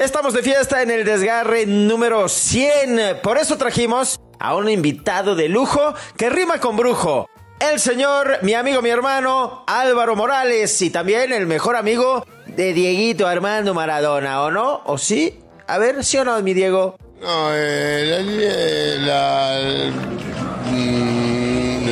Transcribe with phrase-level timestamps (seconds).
[0.00, 3.18] Estamos de fiesta en el desgarre número 100.
[3.22, 7.28] Por eso trajimos a un invitado de lujo que rima con brujo.
[7.60, 13.26] El señor, mi amigo, mi hermano, Álvaro Morales y también el mejor amigo de Dieguito
[13.26, 14.80] Armando Maradona, ¿o no?
[14.86, 15.38] ¿O sí?
[15.66, 16.96] A ver, ¿sí o no, mi Diego?
[17.20, 18.96] No, eh,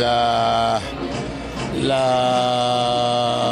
[0.01, 0.81] la,
[1.83, 3.48] la,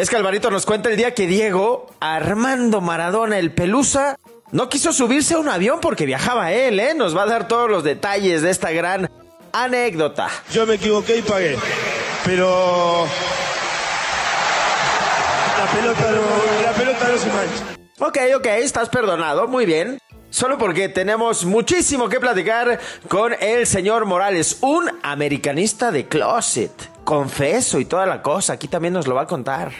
[0.00, 4.16] Es que Alvarito nos cuenta el día que Diego, Armando Maradona, el Pelusa,
[4.50, 6.94] no quiso subirse a un avión porque viajaba él, ¿eh?
[6.94, 9.10] Nos va a dar todos los detalles de esta gran
[9.52, 10.30] anécdota.
[10.54, 11.58] Yo me equivoqué y pagué,
[12.24, 13.04] pero
[15.58, 17.80] la pelota no, la pelota no se mancha.
[17.98, 19.98] Ok, ok, estás perdonado, muy bien.
[20.30, 22.78] Solo porque tenemos muchísimo que platicar
[23.08, 26.70] con el señor Morales, un americanista de closet.
[27.04, 29.72] Confeso y toda la cosa, aquí también nos lo va a contar.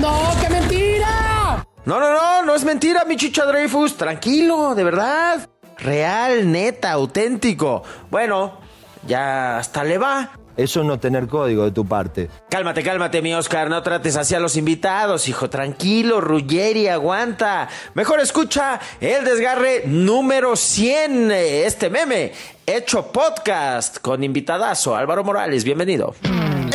[0.00, 1.66] ¡No, qué mentira!
[1.84, 5.48] No, no, no, no es mentira, mi chicha Dreyfus, tranquilo, de verdad.
[5.78, 7.82] Real, neta, auténtico.
[8.10, 8.58] Bueno,
[9.06, 10.30] ya hasta le va.
[10.56, 12.30] Eso es no tener código de tu parte.
[12.48, 17.68] Cálmate, cálmate, mi Oscar, no trates así a los invitados, hijo, tranquilo, Ruggeri, aguanta.
[17.92, 22.32] Mejor escucha el desgarre número 100, este meme,
[22.64, 26.14] hecho podcast con invitadazo Álvaro Morales, bienvenido.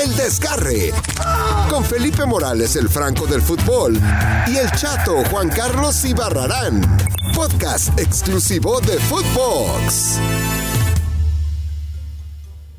[0.01, 0.91] El Desgarre.
[1.69, 3.99] Con Felipe Morales, el Franco del fútbol.
[4.47, 6.81] Y el chato Juan Carlos Ibarrarán.
[7.35, 10.17] Podcast exclusivo de Footbox.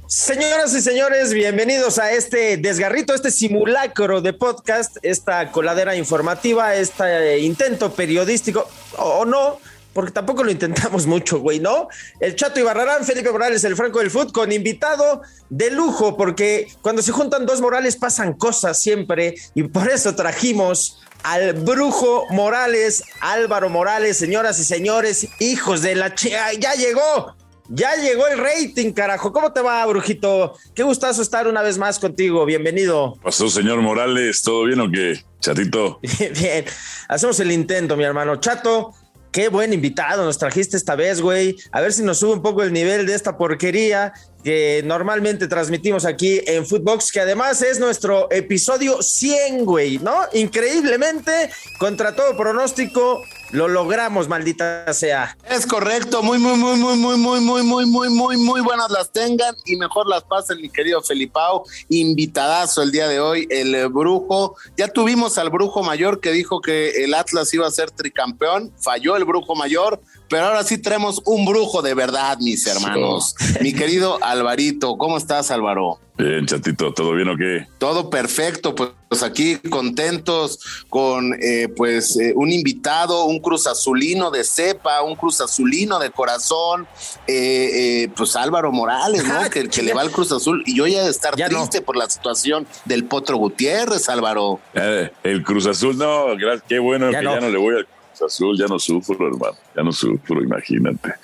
[0.09, 7.39] Señoras y señores, bienvenidos a este desgarrito, este simulacro de podcast, esta coladera informativa, este
[7.39, 9.61] intento periodístico, o no,
[9.93, 11.89] porque tampoco lo intentamos mucho, güey, ¿no?
[12.21, 17.03] El Chato Ibarrarán, Felipe Morales, el Franco del Foot, con invitado de lujo, porque cuando
[17.03, 23.69] se juntan dos Morales pasan cosas siempre, y por eso trajimos al brujo Morales, Álvaro
[23.71, 26.15] Morales, señoras y señores, hijos de la...
[26.15, 27.37] Ch ya llegó,
[27.69, 29.33] ya llegó el rating, carajo.
[29.33, 30.55] ¿Cómo te va, brujito?
[30.75, 32.45] Qué gustazo estar una vez más contigo.
[32.45, 33.17] Bienvenido.
[33.23, 35.23] Pasó, señor Morales, ¿todo bien o qué?
[35.41, 35.99] Chatito.
[36.41, 36.65] Bien,
[37.09, 38.37] hacemos el intento, mi hermano.
[38.37, 38.95] Chato,
[39.33, 41.57] qué buen invitado nos trajiste esta vez, güey.
[41.73, 46.05] A ver si nos sube un poco el nivel de esta porquería que normalmente transmitimos
[46.05, 50.15] aquí en Footbox, que además es nuestro episodio 100, güey, ¿no?
[50.33, 53.23] Increíblemente, contra todo pronóstico,
[53.53, 55.37] lo logramos, maldita sea.
[55.49, 59.13] Es correcto, muy, muy, muy, muy, muy, muy, muy, muy, muy, muy, muy buenas las
[59.13, 61.65] tengan y mejor las pasen, mi querido Felipao.
[61.91, 64.57] Invitadazo el día de hoy, el brujo.
[64.77, 69.17] Ya tuvimos al brujo mayor que dijo que el Atlas iba a ser tricampeón, falló
[69.17, 70.01] el brujo mayor,
[70.33, 73.35] pero ahora sí traemos un brujo de verdad, mis hermanos.
[73.61, 75.99] Mi querido Alvarito, ¿cómo estás, Álvaro?
[76.17, 77.67] Bien, chatito, ¿todo bien o qué?
[77.77, 84.43] Todo perfecto, pues aquí contentos con eh, pues eh, un invitado, un cruz azulino de
[84.45, 86.87] cepa, un cruz azulino de corazón,
[87.27, 89.51] eh, pues Álvaro Morales, ¿no?
[89.51, 91.59] que, que le va al Cruz Azul y yo ya de estar Ya no.
[91.59, 94.61] triste por la situación del Potro Gutiérrez, Álvaro.
[94.73, 97.35] Eh, el Cruz Azul, no, gracias, qué bueno Ya que no.
[97.35, 97.87] ya no le voy al
[98.23, 101.15] Azul, ya no sufro, hermano, ya no sufro, imagínate.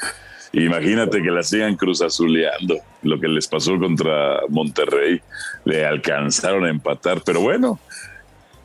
[0.52, 5.20] Imagínate que la sigan Cruz Azuleando, lo que les pasó contra Monterrey,
[5.64, 7.78] le alcanzaron a empatar, pero bueno,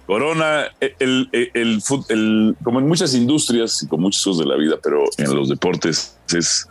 [0.06, 4.52] Corona, el, el, el fut- el- como en muchas industrias y con muchos cosas de
[4.52, 6.68] la vida, pero en los deportes es,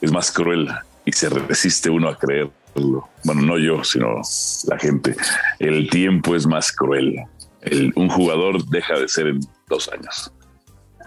[0.00, 0.68] es más cruel
[1.04, 2.52] y se resiste uno a creerlo.
[3.24, 4.20] Bueno, no yo, sino
[4.68, 5.14] la gente.
[5.60, 7.16] El tiempo es más cruel.
[7.60, 10.32] El- un jugador deja de ser en dos años.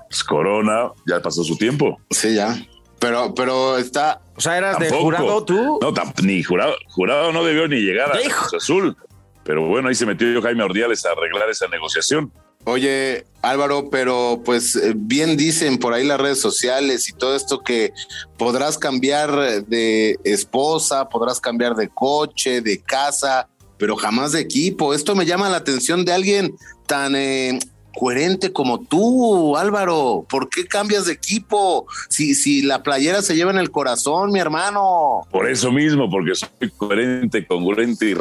[0.09, 1.99] Pues Corona ya pasó su tiempo.
[2.09, 2.57] Sí, ya.
[2.99, 5.79] Pero, pero está, O sea, eras de jurado tú.
[5.81, 5.93] No,
[6.23, 8.19] ni jurado, jurado no debió ni llegar a.
[8.19, 8.97] Cruz Azul.
[9.43, 12.31] Pero bueno, ahí se metió Jaime Ordiales a arreglar esa negociación.
[12.63, 17.59] Oye, Álvaro, pero pues eh, bien dicen por ahí las redes sociales y todo esto
[17.59, 17.93] que
[18.37, 24.95] podrás cambiar de esposa, podrás cambiar de coche, de casa, pero jamás de equipo.
[24.95, 26.55] Esto me llama la atención de alguien
[26.87, 27.59] tan eh,
[27.97, 30.25] coherente como tú, Álvaro.
[30.29, 31.87] ¿Por qué cambias de equipo?
[32.09, 35.21] Si, si la playera se lleva en el corazón, mi hermano.
[35.31, 38.13] Por eso mismo, porque soy coherente, congruente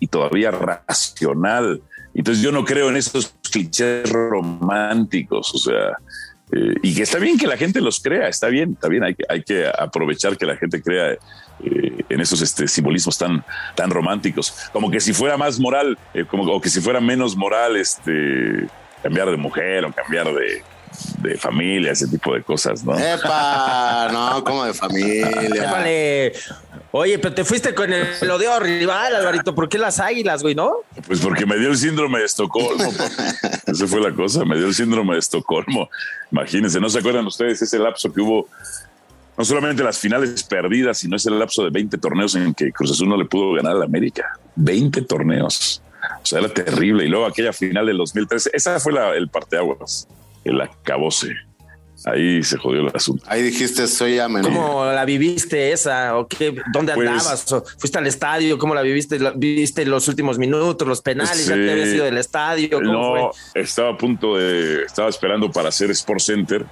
[0.00, 1.82] y, todavía racional.
[2.14, 5.96] Entonces yo no creo en esos clichés románticos, o sea,
[6.52, 9.14] eh, y que está bien que la gente los crea, está bien, está bien, hay
[9.14, 11.18] que, hay que aprovechar que la gente crea eh,
[12.08, 13.42] en esos este, simbolismos tan,
[13.74, 17.36] tan románticos, como que si fuera más moral, eh, como, o que si fuera menos
[17.36, 18.68] moral, este,
[19.02, 20.62] cambiar de mujer o cambiar de,
[21.18, 22.98] de familia, ese tipo de cosas, ¿no?
[22.98, 25.70] Epa, no, como de familia.
[25.70, 26.32] Vale.
[26.94, 29.54] Oye, pero te fuiste con el, el odio rival, Alvarito.
[29.54, 30.74] ¿Por qué las águilas, güey, no?
[31.06, 32.92] Pues porque me dio el síndrome de Estocolmo.
[32.92, 33.72] papi.
[33.72, 35.88] Esa fue la cosa, me dio el síndrome de Estocolmo.
[36.30, 38.48] Imagínense, ¿no se acuerdan ustedes ese lapso que hubo?
[39.38, 43.08] No solamente las finales perdidas, sino ese lapso de 20 torneos en que Cruz Azul
[43.08, 44.38] no le pudo ganar a la América.
[44.56, 45.82] 20 torneos.
[46.22, 47.04] O sea, era terrible.
[47.04, 50.06] Y luego aquella final del 2013, esa fue la, el parteaguas,
[50.44, 51.30] el acabose.
[52.04, 53.24] Ahí se jodió el asunto.
[53.28, 54.42] Ahí dijiste, soy amén.
[54.42, 56.16] ¿Cómo la viviste esa?
[56.18, 56.52] ¿O qué?
[56.72, 57.52] ¿Dónde Pues- andabas?
[57.52, 58.58] ¿O ¿Fuiste al estadio?
[58.58, 59.20] ¿Cómo la viviste?
[59.20, 61.46] ¿La- ¿Viste los últimos minutos, los penales?
[61.46, 61.60] ¿Ya Sí.
[61.60, 62.68] te habías ido del estadio?
[62.80, 63.62] ¿Cómo No, fue?
[63.62, 66.66] estaba a punto de, estaba esperando para hacer Sport Center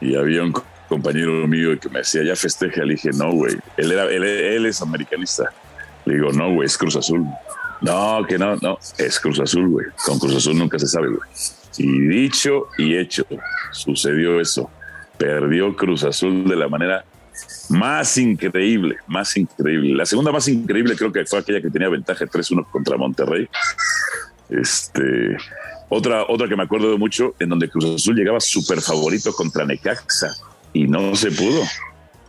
[0.00, 2.84] y había un co- compañero mío que me decía, ya festeja.
[2.84, 5.52] Le dije, no, güey, él, era, él, él es americanista.
[6.04, 7.24] Le digo, no, güey, es Cruz Azul.
[7.80, 9.86] No, que no, no, es Cruz Azul, güey.
[10.04, 11.20] Con Cruz Azul nunca se sabe, güey.
[11.78, 13.26] Y dicho y hecho,
[13.70, 14.70] sucedió eso.
[15.18, 17.04] Perdió Cruz Azul de la manera
[17.68, 19.94] más increíble, más increíble.
[19.94, 23.48] La segunda más increíble creo que fue aquella que tenía ventaja 3-1 contra Monterrey.
[24.48, 25.36] Este,
[25.88, 30.34] otra, otra que me acuerdo mucho, en donde Cruz Azul llegaba súper favorito contra Necaxa
[30.72, 31.62] y no se pudo.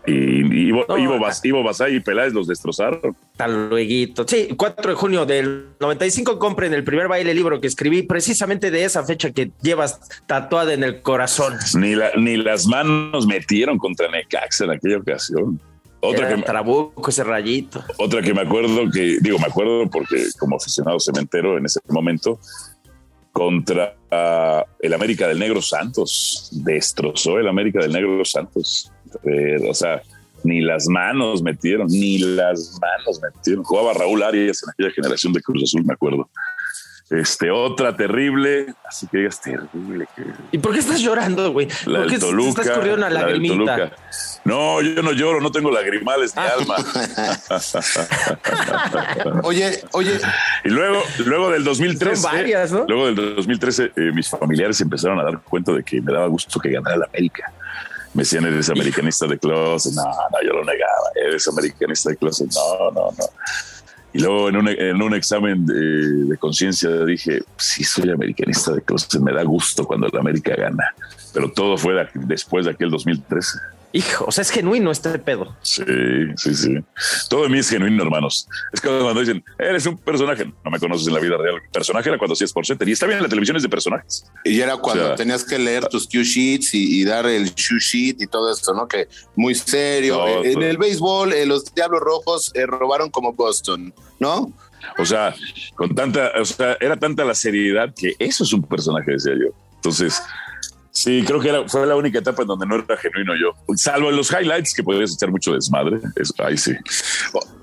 [0.07, 1.19] Y Ivo, No, Ivo.
[1.19, 3.15] Bas- Ivo Basay y Peláez los destrozaron.
[3.33, 4.23] Hasta luego.
[4.25, 8.85] Sí, 4 de junio del 95 compren el primer baile libro que escribí precisamente de
[8.85, 11.55] esa fecha que llevas tatuada en el corazón.
[11.75, 15.59] Ni, la, ni las manos metieron contra Necaxa en aquella ocasión.
[15.99, 17.83] Otra que, trabuco ese rayito.
[17.97, 22.39] Otra que me acuerdo que, digo, me acuerdo porque como aficionado cementero en ese momento,
[23.37, 26.49] contra ah, el América del Negro Santos.
[26.51, 28.91] Destrozó el América del Negro Santos.
[29.69, 30.01] O sea,
[30.43, 33.63] ni las manos metieron, ni las manos metieron.
[33.63, 36.29] Jugaba Raúl Arias en aquella generación de Cruz Azul, me acuerdo.
[37.09, 40.07] Este, otra terrible, así que digas terrible.
[40.13, 41.65] Que ¿Y por qué estás llorando, güey?
[41.85, 42.61] la ¿Por qué del Toluca.
[42.63, 43.91] estás corriendo una lagrimita?
[44.43, 46.49] No, yo no lloro, no tengo lagrimales ni Ah.
[46.59, 46.75] alma.
[49.43, 50.19] Oye, oye,
[50.65, 52.85] Y luego, luego del 2013, Son varias, ¿no?
[52.87, 56.59] luego del 2013, eh, mis familiares empezaron a dar cuenta de que me daba gusto
[56.59, 57.51] que ganara la América.
[58.17, 59.93] Me decían, eres americanista de closet.
[59.93, 61.09] No, no, yo lo negaba.
[61.15, 62.49] Eres americanista de closet.
[62.53, 63.25] No, no, no.
[64.13, 68.81] Y luego en un, en un examen de, de conciencia dije, sí, soy americanista de
[68.81, 69.21] closet.
[69.21, 70.95] Me da gusto cuando la América gana.
[71.33, 73.59] Pero todo fue de- después de aquel 2013.
[73.93, 75.55] Hijo, o sea, es genuino este pedo.
[75.61, 75.81] Sí,
[76.35, 76.75] sí, sí.
[77.29, 78.47] Todo de mí es genuino, hermanos.
[78.73, 80.45] Es como cuando dicen, eres un personaje.
[80.63, 81.61] No me conoces en la vida real.
[81.71, 82.87] Personaje era cuando hacías por center.
[82.87, 84.25] Y está bien, la televisión es de personajes.
[84.43, 87.45] y era cuando O sea, tenías que leer tus cue sheets y, y dar el
[87.55, 88.87] shoe sheet y todo eso, ¿no?
[88.87, 90.17] Que muy serio.
[90.17, 94.51] No, Eh, en pues- el béisbol, eh, los Diablos Rojos eh, robaron como Boston, ¿no?
[94.99, 95.33] O sea,
[95.75, 99.47] con tanta, o sea, era tanta la seriedad que eso es un personaje, decía yo.
[99.75, 100.21] Entonces,
[100.97, 103.75] sí, creo que era, fue la única etapa en donde no era genuino yo.
[103.75, 105.99] Salvo en los highlights, que podrías echar mucho desmadre.
[106.15, 106.71] Eso, ahí sí.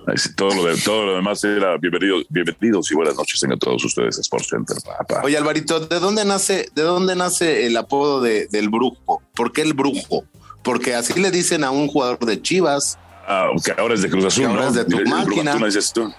[0.06, 3.58] Ahí sí, todo lo, de- todo lo demás era bienvenido, bienvenidos y buenas noches tengan
[3.58, 5.22] todos ustedes a Sports Center, papá.
[5.24, 9.22] Oye, Alvarito, ¿de dónde nace, de dónde nace el apodo de, del brujo?
[9.34, 10.24] ¿Por qué el brujo?
[10.62, 12.98] Porque así le dicen a un jugador de Chivas.
[13.26, 14.68] Ah, que ahora es de Cruz Azul, Que ahora ¿no?
[14.68, 15.50] es de tu El- el Brujo máquina.
[15.52, 16.12] Antuna, dices tú.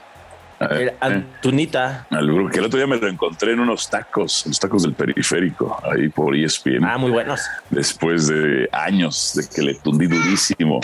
[0.60, 0.94] Era.
[1.00, 2.08] Antunita.
[2.10, 4.94] Al Brujo, que el otro día me lo encontré en unos tacos, los tacos del
[4.94, 6.84] periférico, ahí por ESPN.
[6.84, 7.42] Ah, muy buenos.
[7.70, 10.80] después de años de que le tundí durísimo,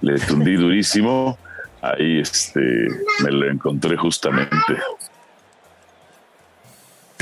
[0.00, 1.38] le tundí durísimo,
[1.82, 2.60] ahí este,
[3.22, 4.74] me lo encontré justamente.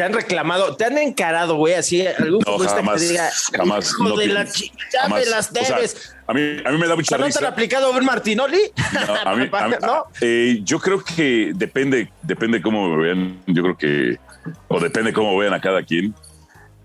[0.03, 3.89] Te han reclamado, te han encarado, güey, así algún No, jamás, que diga, jamás.
[3.93, 6.13] hijo no de la de las O sea, debes.
[6.27, 7.47] a, mí, a mí me da mucha ¿No te han risa.
[7.49, 8.59] aplicado un Martinoli?
[9.07, 10.03] No, a mí- a mí- ¿No?
[10.21, 13.41] eh, yo creo que depende, depende cómo me vean.
[13.47, 14.19] Yo creo que,
[14.67, 16.13] o depende cómo vean a cada quien.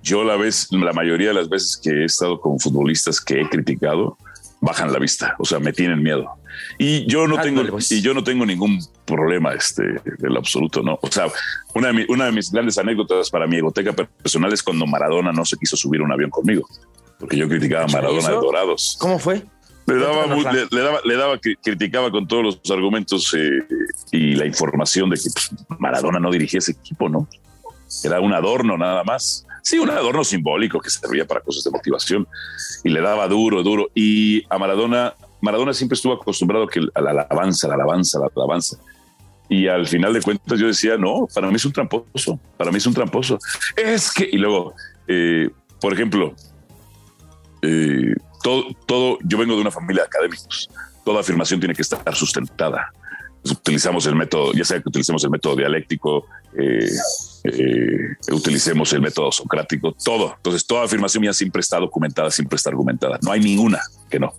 [0.04, 3.50] Yo la vez, la mayoría de las veces que he estado con futbolistas que he
[3.50, 4.16] criticado,
[4.62, 6.37] bajan la vista, o sea, me tienen miedo.
[6.78, 7.92] Y yo no Ándale, tengo, pues.
[7.92, 9.84] y yo no tengo ningún problema, este,
[10.20, 11.00] del absoluto, ¿no?
[11.02, 11.28] O sea,
[11.76, 15.32] una de, mi- una de mis grandes anécdotas para mi egoteca personal es cuando Maradona
[15.32, 16.68] no se quiso subir a un avión conmigo,
[17.20, 18.36] porque yo criticaba a Maradona de.
[18.36, 18.98] Dorados.
[19.00, 19.44] ¿Cómo fue?
[19.88, 23.60] Le daba, le, le daba, le daba, cri- criticaba con todos los argumentos eh,
[24.12, 25.50] y la información de que pues,
[25.80, 27.28] Maradona no dirigía ese equipo, ¿no?
[28.04, 29.46] Era un adorno nada más.
[29.64, 32.28] Sí, un adorno simbólico que servía para cosas de motivación
[32.84, 33.90] y le daba duro, duro.
[33.96, 38.78] Y a Maradona, Maradona siempre estuvo acostumbrado que a la alabanza, la alabanza, la alabanza.
[39.50, 42.78] Y al final de cuentas yo decía, no, para mí es un tramposo, para mí
[42.78, 43.40] es un tramposo.
[43.76, 44.74] Es que, y luego,
[45.08, 46.34] eh, por ejemplo,
[47.62, 48.14] eh,
[48.44, 50.70] todo, todo, yo vengo de una familia de académicos.
[51.06, 52.92] Toda afirmación tiene que estar sustentada.
[53.44, 56.26] Utilizamos el método, ya sea que utilicemos el método dialéctico,
[56.58, 56.90] eh,
[57.46, 60.34] eh, utilicemos el método socrático, todo.
[60.36, 63.20] Entonces, toda afirmación mía siempre está documentada, siempre está argumentada.
[63.22, 63.80] No hay ninguna
[64.10, 64.34] que no.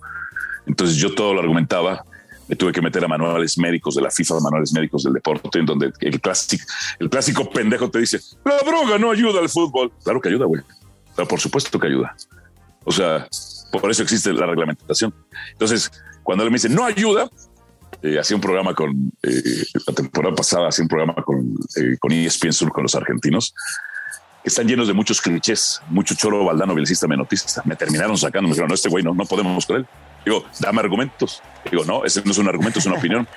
[0.69, 2.05] Entonces, yo todo lo argumentaba.
[2.47, 5.65] Me tuve que meter a manuales médicos de la FIFA, manuales médicos del deporte, en
[5.65, 6.63] donde el clásico,
[6.99, 9.91] el clásico pendejo te dice, la droga no ayuda al fútbol.
[10.03, 10.61] Claro que ayuda, güey.
[11.15, 12.15] Por supuesto que ayuda.
[12.85, 13.27] O sea,
[13.71, 15.13] por eso existe la reglamentación.
[15.51, 15.91] Entonces,
[16.23, 17.29] cuando él me dice, no ayuda,
[18.01, 22.11] eh, hacía un programa con, eh, la temporada pasada hacía un programa con, eh, con
[22.11, 23.53] ESPN Sur con los argentinos,
[24.41, 27.61] que están llenos de muchos clichés, mucho choro baldano, belicista, menotista.
[27.65, 29.87] Me terminaron sacando, me dijeron, no, este güey no, no podemos con él.
[30.25, 31.41] Digo, dame argumentos.
[31.69, 33.27] Digo, no, ese no es un argumento, es una opinión.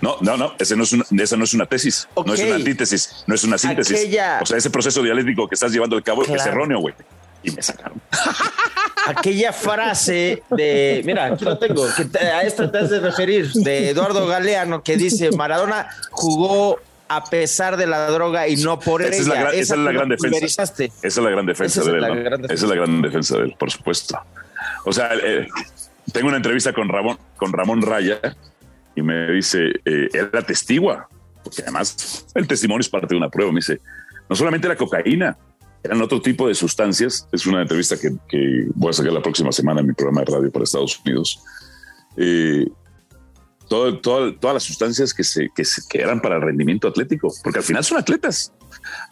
[0.00, 2.54] No, no, no, ese no es una, esa no es una tesis, no es una
[2.56, 3.96] antítesis, no es una síntesis.
[3.98, 6.50] Aquella- O sea, ese proceso dialéctico que estás llevando a cabo es Claro.
[6.50, 6.94] erróneo, güey.
[7.42, 8.00] Y me sacaron.
[9.06, 13.50] aquella frase de, mira, aquí lo tengo, que te- a esta te has de referir,
[13.52, 16.78] de Eduardo Galeano, que dice, Maradona jugó
[17.08, 19.20] a pesar de la droga y no por Esa ella.
[19.22, 20.38] es la, gran- esa es la gran defensa.
[20.64, 22.00] Esa es la gran defensa Esa es de él.
[22.02, 22.14] la ¿no?
[22.16, 22.54] gran defensa.
[22.54, 24.18] Esa es la gran defensa de él, por supuesto.
[24.84, 25.46] O sea, eh,
[26.12, 28.20] tengo una entrevista con Ramón, con Ramón Raya
[28.94, 31.08] y me dice, eh, él atestigua,
[31.44, 33.52] porque además el testimonio es parte de una prueba.
[33.52, 33.80] Me dice,
[34.28, 35.36] no solamente la cocaína,
[35.82, 37.28] eran otro tipo de sustancias.
[37.32, 40.32] Es una entrevista que, que voy a sacar la próxima semana en mi programa de
[40.32, 41.40] radio para Estados Unidos.
[42.16, 42.66] Eh,
[43.68, 47.32] todo- todo- todas las sustancias que, se, que, se- que eran para el rendimiento atlético,
[47.42, 48.52] porque al final son atletas.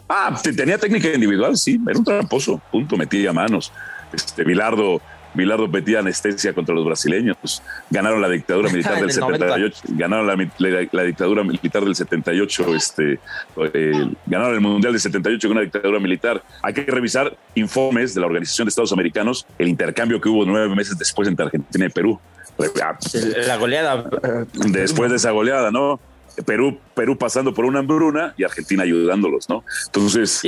[0.09, 3.73] Ah, te- tenía técnica individual, sí, era un tramposo, punto, metía manos.
[4.13, 5.01] Este, Bilardo,
[5.35, 7.63] Bilardo metía anestesia contra los brasileños.
[7.91, 9.47] Ganaron la dictadura militar del el 90.
[9.47, 13.19] 78, ganaron la, mi- la- la dictadura militar del 78, este,
[13.75, 16.43] eh, ganaron el mundial del 78 con una dictadura militar.
[16.63, 20.75] Hay que revisar informes de la Organización de Estados Americanos, el intercambio que hubo nueve
[20.75, 22.19] meses después entre Argentina y Perú.
[22.83, 22.97] Ah,
[23.49, 24.05] La goleada.
[24.55, 25.99] después de esa goleada, ¿no?
[26.47, 29.65] Perú, Perú pasando por una hambruna y Argentina ayudándolos, ¿no?
[29.87, 30.41] Entonces,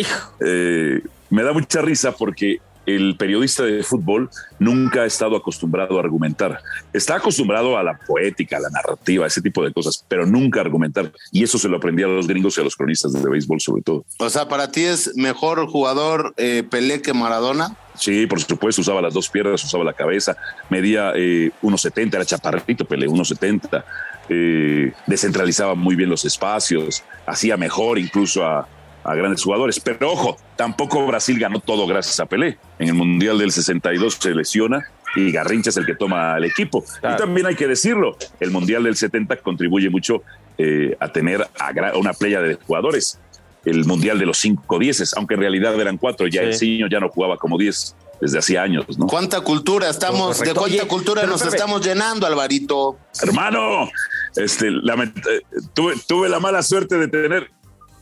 [0.45, 1.00] eh,
[1.31, 6.61] me da mucha risa porque el periodista de fútbol nunca ha estado acostumbrado a argumentar.
[6.93, 10.61] Está acostumbrado a la poética, a la narrativa, a ese tipo de cosas, pero nunca
[10.61, 11.12] a argumentar.
[11.33, 13.83] Y eso se lo aprendí a los gringos y a los cronistas de béisbol, sobre
[13.83, 14.05] todo.
[14.19, 17.76] O sea, para ti es mejor jugador eh, Pelé que Maradona.
[17.95, 20.37] Sí, por supuesto, usaba las dos piernas, usaba la cabeza,
[20.69, 23.85] medía eh, 1,70, era chaparrito, Pelé, 1,70,
[24.28, 28.69] eh, descentralizaba muy bien los espacios, hacía mejor incluso a,
[29.06, 29.80] a grandes jugadores.
[29.80, 32.58] Pero ojo, tampoco Brasil ganó todo gracias a Pelé.
[32.78, 34.84] En el Mundial del 62 se lesiona
[35.14, 36.84] y Garrincha es el que toma el equipo.
[37.00, 37.16] Claro.
[37.16, 40.22] Y también hay que decirlo, el Mundial del 70 contribuye mucho
[40.58, 43.18] eh, a tener a, una playa de jugadores.
[43.64, 46.46] El Mundial de los cinco dieces, aunque en realidad eran cuatro, ya Sí.
[46.46, 49.06] el Ciño ya no jugaba como diez desde hacía años, ¿no?
[49.06, 50.44] ¿Cuánta cultura estamos, Correcto.
[50.44, 52.96] de cuánta Oye, cultura nos estamos llenando, Alvarito?
[53.20, 53.90] Hermano,
[54.36, 55.42] este, lament- eh,
[55.75, 57.50] tuve, tuve la mala suerte de tener,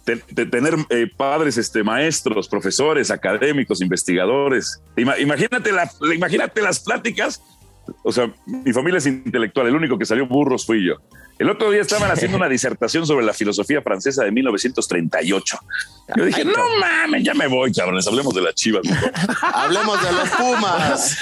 [0.04, 4.80] de, tener eh, padres, este, maestros, profesores, académicos, investigadores.
[4.96, 7.42] Ima- imagínate, la, imagínate las pláticas.
[8.02, 10.96] O sea, mi familia es intelectual, el único que salió burros fui yo.
[11.38, 15.59] El otro día estaban haciendo una disertación sobre la filosofía francesa de 1938.
[16.17, 18.85] Yo dije, no mames, ya me voy, cabrones, hablemos de las chivas.
[18.85, 19.11] mejor".
[19.55, 21.17] Hablemos de los Pumas.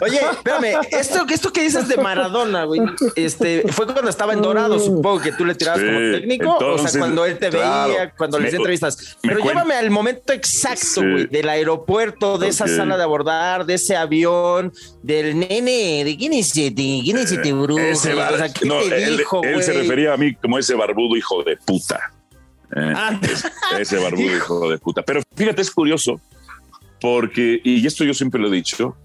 [0.00, 2.80] Oye, espérame, esto, esto que dices de Maradona, güey,
[3.16, 6.78] este, fue cuando estaba en Dorado, supongo que tú le tirabas Sí, como técnico, o
[6.88, 7.88] sea, cuando él te claro.
[7.92, 9.16] veía, cuando le entrevistas.
[9.20, 11.00] Pero llévame al momento exacto, Sí.
[11.00, 16.32] güey, del aeropuerto, de esa sala de abordar, de ese avión, del nene, de quién
[16.32, 19.42] es este, quién es este brujo, Ese bar- o sea, ¿qué no, te él, dijo,
[19.52, 22.12] él se refería a mí como ese barbudo hijo de puta.
[22.74, 23.20] Eh, Ah.
[23.78, 25.02] ese barbudo hijo de puta.
[25.02, 26.20] Pero fíjate, es curioso
[27.00, 28.96] porque, y esto yo siempre lo he dicho,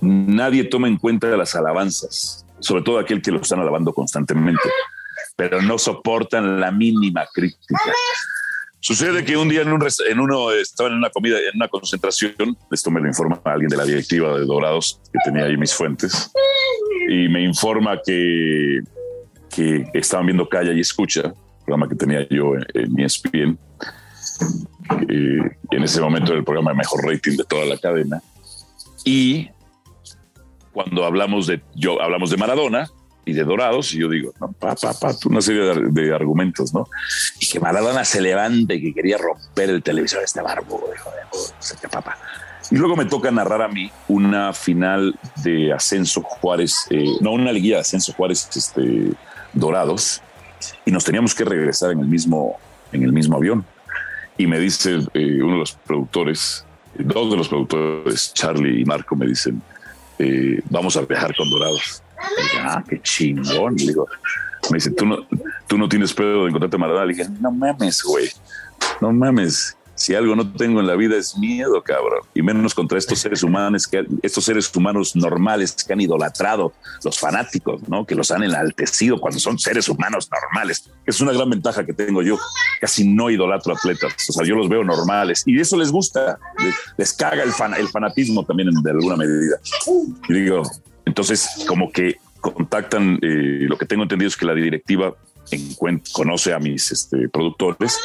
[0.00, 4.68] nadie toma en cuenta las alabanzas, sobre todo aquel que lo están alabando constantemente,
[5.36, 7.80] pero no soportan la mínima crítica.
[8.80, 11.68] Sucede que un día en, un res- en uno estaba en una comida, en una
[11.68, 15.74] concentración, esto me lo informa alguien de la directiva de Dorados, que tenía ahí mis
[15.74, 16.30] fuentes,
[17.08, 18.80] y me informa que,
[19.56, 21.32] que estaban viendo Calla y Escucha,
[21.64, 23.58] programa que tenía yo en, en E ESPN,
[25.08, 28.22] eh, en ese momento era el programa de mejor rating de toda la cadena,
[29.02, 29.48] y
[30.72, 32.90] cuando hablamos de, yo hablamos de Maradona
[33.24, 36.74] y de Dorados, y yo digo, no, pa, pa, pa, una serie de, de argumentos,
[36.74, 36.86] ¿no?
[37.40, 41.76] Y que Maradona se levante y que quería romper el televisor este de no sé
[41.80, 42.18] qué papá.
[42.70, 47.52] Y luego me toca narrar a mí una final de ascenso Juárez, eh, no, una
[47.52, 49.12] liguilla de ascenso Juárez este,
[49.56, 50.22] Dorados,
[50.84, 52.58] y nos teníamos que regresar en el mismo,
[52.92, 53.64] en el mismo avión.
[54.38, 56.64] Y me dice eh, uno de los productores,
[56.98, 59.60] dos de los productores, Charlie y Marco, me dicen,
[60.18, 62.02] eh, vamos a viajar con Dorados.
[62.36, 63.76] Dije, ah, qué chingón.
[63.76, 64.06] Le digo,
[64.70, 65.18] me dice, ¿tú no,
[65.66, 67.06] tú no tienes pedo de encontrarte a Maradona.
[67.06, 68.28] Le dije, no mames, güey,
[69.00, 69.76] no mames.
[69.96, 72.20] Si algo no tengo en la vida es miedo, cabrón.
[72.34, 76.72] Y menos contra estos seres humanos, que, estos seres humanos normales que han idolatrado,
[77.02, 78.04] los fanáticos, ¿no?
[78.04, 80.90] Que los han enaltecido cuando son seres humanos normales.
[81.06, 82.38] Es una gran ventaja que tengo yo.
[82.80, 84.14] Casi no idolatro atletas.
[84.28, 85.42] O sea, yo los veo normales.
[85.46, 86.38] Y eso les gusta.
[86.98, 89.58] Les, caga el, el fanatismo también de alguna medida.
[90.28, 90.62] Y digo,
[91.06, 95.14] entonces, como que contactan, eh, lo que tengo entendido es que la directiva
[96.12, 97.98] conoce a mis este, productores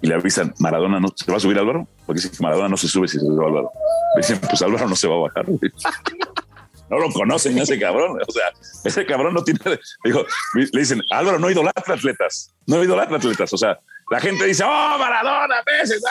[0.00, 2.76] y le avisan, Maradona no se va a subir Álvaro, porque dicen que Maradona no
[2.76, 3.70] se sube si se sube Álvaro.
[4.16, 5.46] dicen, pues Álvaro no se va a bajar.
[6.90, 8.18] no lo conocen ese cabrón.
[8.26, 8.44] O sea,
[8.84, 9.60] ese cabrón no tiene.
[10.04, 10.24] Dijo,
[10.54, 13.52] le dicen, Álvaro no idolatra atletas, no idolatra atletas.
[13.52, 13.78] O sea,
[14.10, 16.02] la gente dice, oh, Maradona, veces,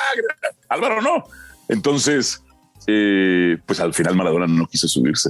[0.69, 1.23] Álvaro no.
[1.69, 2.41] Entonces,
[2.87, 5.29] eh, pues al final Maradona no quiso subirse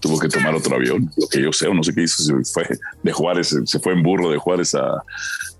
[0.00, 2.52] tuvo que tomar otro avión, lo que yo sé, o no sé qué hizo, se
[2.52, 2.66] fue
[3.02, 5.02] de Juárez, se fue en burro de Juárez a,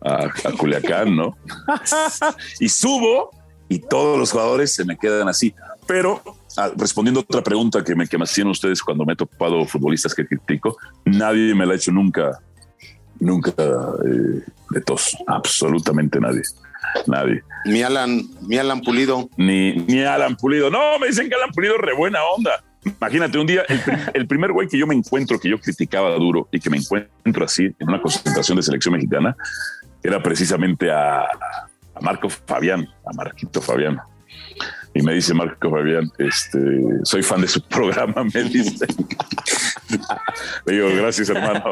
[0.03, 1.37] a, Culiacán, ¿no?
[2.59, 3.31] y subo
[3.69, 5.55] y todos los jugadores se me quedan así.
[5.87, 6.23] Pero
[6.57, 9.65] ah, respondiendo a otra pregunta que me, que me hacían ustedes cuando me he topado
[9.67, 12.41] futbolistas que critico, nadie me la ha hecho nunca,
[13.19, 16.43] nunca eh, de tos, absolutamente nadie.
[17.07, 17.43] Nadie.
[17.67, 19.29] Ni Alan, ni Alan Pulido.
[19.37, 20.71] Ni, ni Alan Pulido.
[20.71, 22.65] No, me dicen que Alan Pulido es re buena onda.
[22.85, 23.65] Imagínate, un día,
[24.15, 27.45] el, primer güey que yo me encuentro, que yo criticaba duro y que me encuentro
[27.45, 29.37] así en una concentración de selección mexicana,
[30.03, 31.27] era precisamente a,
[32.01, 33.99] Marco Fabián, a Marquito Fabián.
[34.95, 36.59] Y me dice Marco Fabián, este,
[37.03, 38.87] soy fan de su programa, me dice.
[40.67, 41.71] Le digo, gracias, hermano.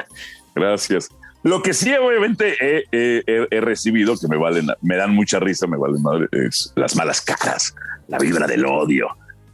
[0.55, 1.09] Gracias.
[1.43, 6.03] Lo que sí, obviamente, he, recibido, que me valen, me dan mucha risa, me valen
[6.03, 7.75] madre, es las malas caras,
[8.09, 9.09] la vibra del odio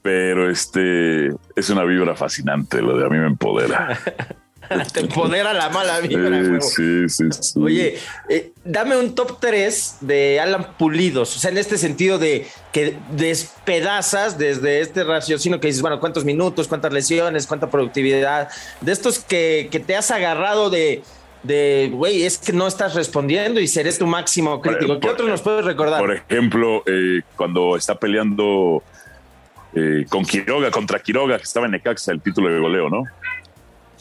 [0.05, 3.99] pero este es una vibra fascinante, lo de a mí me empodera.
[4.93, 6.61] Te empodera la mala vibra.
[6.61, 11.59] sí, sí, sí, Oye, eh, dame un top 3 de Alan Pulidos, o sea, en
[11.59, 17.47] este sentido de que despedazas desde este raciocinio que dices, bueno, cuántos minutos, cuántas lesiones,
[17.47, 18.49] cuánta productividad,
[18.81, 21.03] de estos que, te has agarrado de,
[21.43, 24.99] de, güey, es que no estás respondiendo y seré tu máximo crítico.
[24.99, 26.01] ¿Qué otro nos puedes recordar?
[26.01, 28.83] Por ejemplo, eh, cuando está peleando
[29.75, 33.05] eh, con Quiroga, contra Quiroga, que estaba en Necaxa, el título de goleo, ¿no?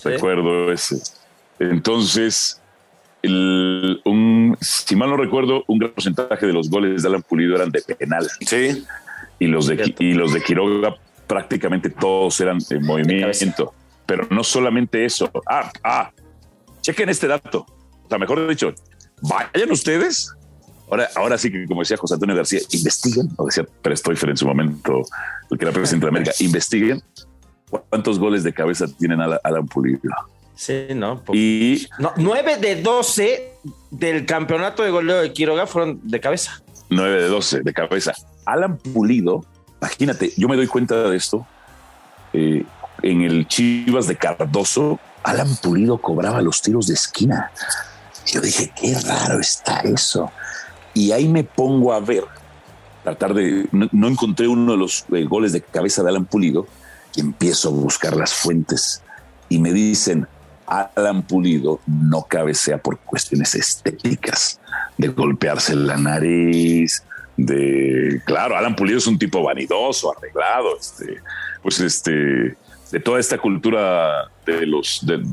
[0.03, 1.01] Recuerdo ese.
[1.59, 2.61] Entonces,
[3.23, 7.71] un, si mal no recuerdo, un gran porcentaje de los goles de Alan Pulido eran
[7.71, 8.27] de penal.
[8.41, 8.83] Sí.
[9.39, 10.95] Y los de, y los de Quiroga
[11.27, 13.73] prácticamente todos eran en movimiento.
[14.05, 15.31] Pero no solamente eso.
[15.49, 16.11] Ah, ah,
[16.81, 17.65] chequen este dato.
[18.03, 18.73] O sea, mejor dicho,
[19.21, 20.33] vayan ustedes
[20.89, 24.45] Ahora, ahora sí que, como decía José Antonio García, investiguen, o decía Prestoifer en su
[24.45, 25.01] momento,
[25.49, 27.01] el que era presidente de América, investiguen
[27.81, 29.99] cuántos goles de cabeza tienen Alan Pulido.
[30.55, 31.23] Sí, no.
[31.33, 33.53] Y no, 9 de 12
[33.91, 36.61] del campeonato de goleo de Quiroga fueron de cabeza.
[36.89, 38.13] 9 de 12 de cabeza.
[38.45, 39.45] Alan Pulido,
[39.81, 41.45] imagínate, yo me doy cuenta de esto.
[42.33, 42.63] Eh,
[43.01, 47.51] en el Chivas de Cardoso, Alan Pulido cobraba los tiros de esquina.
[48.27, 50.31] Yo dije, qué raro está eso.
[50.93, 52.23] Y ahí me pongo a ver,
[53.03, 56.67] tratar de, no, encontré uno de los eh, goles de cabeza de Alan Pulido
[57.15, 59.01] y empiezo a buscar las fuentes
[59.49, 60.27] y me dicen,
[60.65, 64.59] Alan Pulido no cabecea por cuestiones estéticas,
[64.97, 67.03] de golpearse la nariz,
[67.37, 71.17] de, claro, Alan Pulido es un tipo vanidoso, arreglado, este,
[71.61, 72.55] pues este,
[72.91, 75.23] de toda esta cultura de los, de,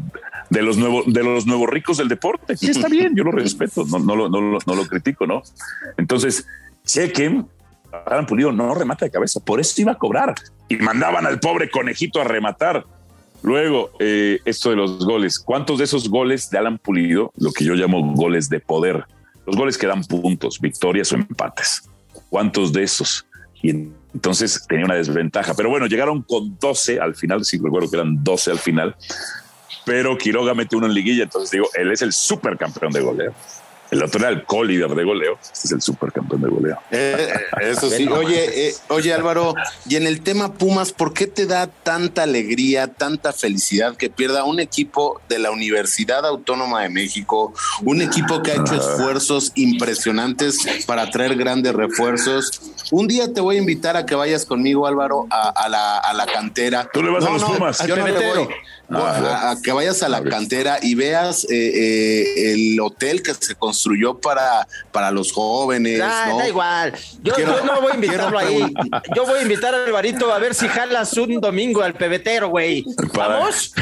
[0.48, 2.54] de los nuevos, de los nuevos ricos del deporte.
[2.60, 5.42] Y está bien, yo lo respeto, no, no, lo, no, no lo critico, ¿no?
[5.96, 6.46] Entonces,
[6.84, 7.46] chequen,
[8.06, 10.34] Alan Pulido no remata de cabeza, por eso iba a cobrar.
[10.70, 12.86] Y mandaban al pobre conejito a rematar.
[13.42, 15.38] Luego, eh, esto de los goles.
[15.38, 19.04] ¿Cuántos de esos goles de Alan Pulido, lo que yo llamo goles de poder,
[19.46, 21.90] los goles que dan puntos, victorias o empates?
[22.30, 23.26] ¿Cuántos de esos?
[23.62, 23.70] Y
[24.14, 25.52] entonces tenía una desventaja.
[25.52, 28.96] Pero bueno, llegaron con 12 al final, si recuerdo que eran 12 al final
[29.84, 33.34] pero Quiroga mete uno en liguilla, entonces digo, él es el supercampeón de goleo.
[33.90, 35.38] El otro era el co-líder de goleo.
[35.42, 36.78] Este es el supercampeón de goleo.
[36.90, 37.28] Eh,
[37.60, 38.06] eso sí.
[38.08, 39.54] Oye, eh, oye, Álvaro,
[39.88, 44.44] y en el tema Pumas, ¿por qué te da tanta alegría, tanta felicidad que pierda
[44.44, 50.58] un equipo de la Universidad Autónoma de México, un equipo que ha hecho esfuerzos impresionantes
[50.86, 52.60] para traer grandes refuerzos?
[52.92, 56.26] Un día te voy a invitar a que vayas conmigo, Álvaro, a, la, a la,
[56.26, 56.88] cantera.
[56.92, 57.86] Tú le vas a los Pumas.
[57.86, 58.48] Yo no le voy.
[58.92, 64.18] Ah, a, que vayas a la cantera y veas eh, el hotel que se construyó
[64.18, 65.98] para, para los jóvenes.
[65.98, 66.92] Da igual.
[67.22, 68.74] Yo, no voy a invitarlo ahí.
[69.14, 72.84] Yo voy a invitar al Alvarito a ver si jalas un domingo al pebetero, güey.
[73.14, 73.72] ¿Vamos?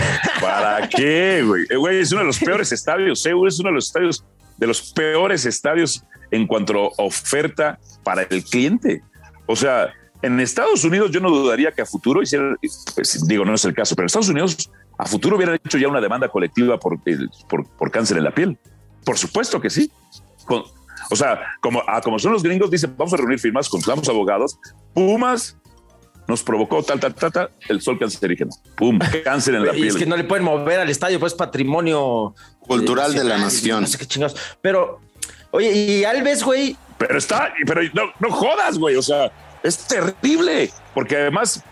[0.41, 1.65] ¿Para qué, güey?
[1.71, 3.25] Eh, güey, es uno de los peores estadios.
[3.25, 3.33] ¿eh?
[3.47, 4.25] Es uno de los estadios,
[4.59, 9.03] de los peores estadios en cuanto a oferta para el cliente.
[9.47, 9.91] O sea,
[10.23, 12.57] en Estados Unidos yo no dudaría que a futuro hicieran,
[12.95, 15.89] pues, digo, no es el caso, pero en Estados Unidos a futuro hubieran hecho ya
[15.89, 17.17] una demanda colectiva por, eh,
[17.49, 18.59] por, por cáncer en la piel.
[19.05, 19.91] Por supuesto que sí.
[20.45, 20.65] Con-
[21.11, 24.59] o sea, como, ah, como son los gringos, dicen, vamos a reunir firmas, contratamos abogados,
[24.93, 25.57] Pumas
[26.27, 28.51] nos provocó tal, tal, tal, tal, el sol cancerígeno.
[28.77, 29.89] Pum, cáncer en la Y piel.
[29.89, 33.81] es que no le pueden mover al estadio, pues patrimonio Cultural de la nación.
[33.83, 34.37] No sé qué chingados.
[34.61, 35.01] Pero,
[35.53, 38.97] oye, y Alves, güey, Pero está, pero no, no jodas, güey.
[38.97, 39.33] O sea,
[39.63, 40.71] es terrible.
[40.93, 41.65] Porque además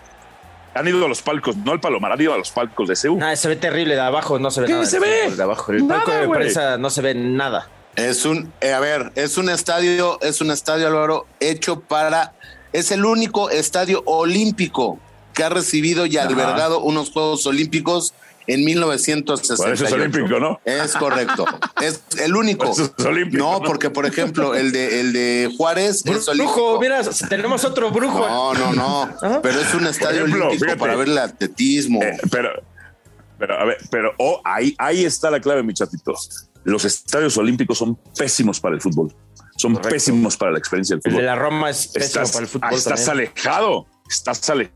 [0.76, 3.18] han ido a los palcos, no al Palomar, han ido a los palcos de Seúl.
[3.18, 4.86] nada, se ve terrible de abajo, no se ve ¿Qué nada.
[4.86, 5.30] se ve?
[5.34, 7.68] De abajo, el Nada, palco de prensa no se ve nada.
[7.96, 12.34] Es un, eh, a ver, es un estadio, es un estadio, Álvaro, hecho para,
[12.72, 14.98] es el único estadio olímpico
[15.36, 16.26] que ha recibido y Ajá.
[16.28, 18.14] albergado unos Juegos Olímpicos
[18.48, 19.62] en 1968.
[19.62, 20.60] Por eso es olímpico, ¿no?
[20.64, 21.44] Es correcto.
[21.82, 22.64] Es el único.
[22.64, 23.64] Por eso es olímpico, no, ¿no?
[23.64, 26.54] porque, por ejemplo, el de, el de Juárez es olímpico.
[26.54, 28.26] Brujo, mira, tenemos otro brujo.
[28.26, 29.02] No, no, no.
[29.02, 29.42] Ajá.
[29.42, 30.80] Pero es un estadio ejemplo, olímpico fíjate.
[30.80, 32.02] para ver el atletismo.
[32.02, 32.50] Eh, pero,
[33.38, 36.14] pero, a ver, pero oh, ahí, ahí está la clave, mi chatito.
[36.64, 39.14] Los estadios olímpicos son pésimos para el fútbol.
[39.56, 39.90] Son Correcto.
[39.94, 41.20] pésimos para la experiencia del El fútbol.
[41.22, 42.68] de la Roma es pésimo estás, para el fútbol.
[42.70, 43.28] ah, estás también.
[43.34, 44.75] alejado, estás alejado.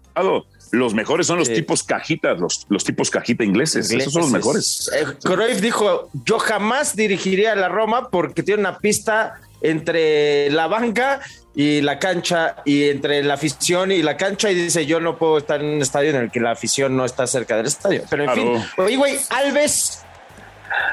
[0.72, 3.90] Los mejores son los tipos cajitas, los, los tipos cajita ingleses.
[3.90, 4.88] Esos son los mejores.
[4.94, 10.68] Eh, Cruyff dijo, yo jamás dirigiría a la Roma porque tiene una pista entre la
[10.68, 11.20] banca
[11.56, 15.38] y la cancha y entre la afición y la cancha y dice, yo no puedo
[15.38, 18.04] estar en un estadio en el que la afición no está cerca del estadio.
[18.08, 18.60] Pero en Claro.
[18.60, 20.02] fin, oye, güey, Alves,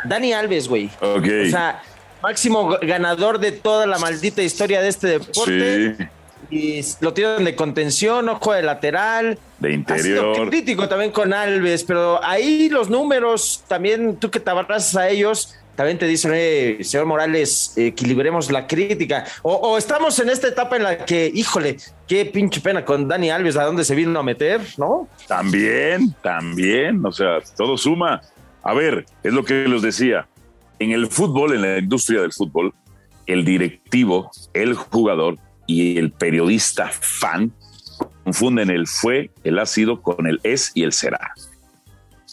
[0.05, 0.89] Dani Alves, güey.
[1.01, 1.25] Ok.
[1.45, 1.83] O sea,
[2.23, 5.95] máximo ganador de toda la maldita historia de este deporte.
[5.97, 6.03] Sí,
[6.49, 9.37] Y lo tienen de contención, ojo de lateral.
[9.59, 10.49] de Ha sido interior.
[10.49, 15.55] crítico también con Alves, pero ahí los números, también tú que te abrazas a ellos,
[15.75, 19.25] también te dicen, eh, señor Morales, equilibremos la crítica.
[19.43, 23.29] O, o estamos en esta etapa en la que, híjole, qué pinche pena con Dani
[23.29, 25.07] Alves, a dónde se vino a meter, ¿no?
[25.27, 28.21] También, también, o sea, todo suma.
[28.63, 30.27] A ver, es lo que les decía.
[30.79, 32.73] En el fútbol, en la industria del fútbol,
[33.27, 37.51] el directivo, el jugador y el periodista fan
[38.23, 41.31] confunden el fue, el ha sido con el es y el será.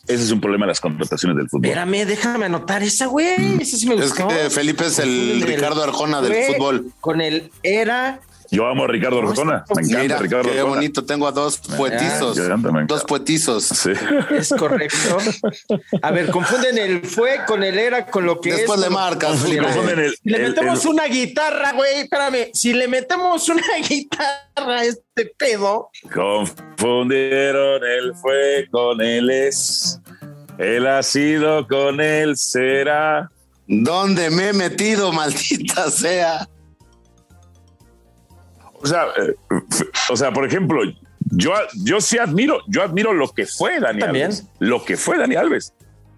[0.06, 1.64] Ese es un problema de las contrataciones del fútbol.
[1.66, 3.60] Espérame, déjame anotar esa, güey.
[3.60, 4.28] Esa sí me Es gustó.
[4.28, 6.92] que Felipe es el Ricardo Arjona del fútbol.
[7.00, 8.20] Con el era.
[8.54, 11.04] Yo amo a Ricardo Arjona, me encanta Mira, Ricardo qué bonito.
[11.04, 12.36] Tengo a dos poetizos.
[12.36, 13.64] yo también, Dos poetizos.
[13.64, 13.90] Sí.
[14.30, 15.18] Es correcto.
[16.02, 18.56] A ver, confunden el fue con el era, con lo que es.
[18.58, 19.40] Después le con- marcas.
[19.42, 22.50] Confunden el- Si le el- metemos el- una guitarra, güey, espérame.
[22.52, 30.00] Si le metemos una guitarra a este pedo, Confundieron el fue con el es.
[30.58, 33.28] El ha sido con el será.
[33.66, 36.48] ¿Dónde me he metido, maldita sea?
[38.84, 39.34] O sea, eh,
[40.10, 40.82] o sea, por ejemplo,
[41.30, 41.52] yo,
[41.84, 44.26] yo sí admiro, yo admiro lo que fue Dani También.
[44.26, 44.46] Alves.
[44.58, 45.72] Lo que fue Dani Alves.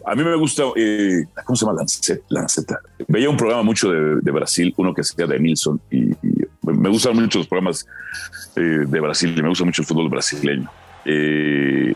[0.05, 1.79] A mí me gusta, eh, ¿cómo se llama?
[1.79, 2.81] Lancet, Lanceta.
[3.09, 6.89] Veía un programa mucho de, de Brasil, uno que se de Nilsson, y, y me
[6.89, 7.87] gustan mucho los programas
[8.57, 10.71] eh, de Brasil, y me gusta mucho el fútbol brasileño.
[11.05, 11.95] Eh,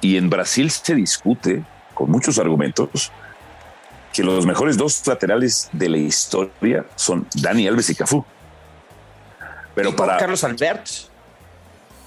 [0.00, 3.12] y en Brasil se discute con muchos argumentos
[4.12, 8.24] que los mejores dos laterales de la historia son Dani Alves y Cafú.
[9.74, 10.86] Pero y con para Carlos Albert.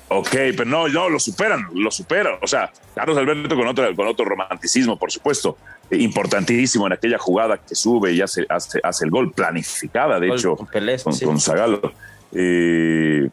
[0.10, 2.36] Ok, pero no, no, lo superan, lo superan.
[2.42, 5.58] O sea, Carlos Alberto con otro, con otro romanticismo, por supuesto,
[5.92, 10.30] eh, importantísimo en aquella jugada que sube y hace, hace, hace el gol, planificada, de
[10.30, 11.26] Gol hecho, con Pelé, con, sí.
[11.26, 11.92] con Zagallo.
[12.32, 13.30] Eh,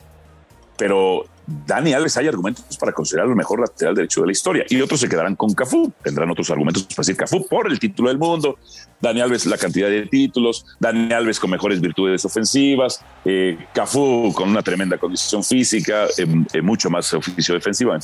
[0.77, 4.81] pero Dani Alves hay argumentos para considerar el mejor lateral derecho de la historia y
[4.81, 5.93] otros se quedarán con Cafú.
[6.03, 8.59] Tendrán otros argumentos para decir Cafú por el título del mundo,
[9.01, 14.49] Dani Alves la cantidad de títulos, Dani Alves con mejores virtudes ofensivas, eh, Cafú con
[14.49, 17.95] una tremenda condición física, eh, eh, mucho más oficio defensivo.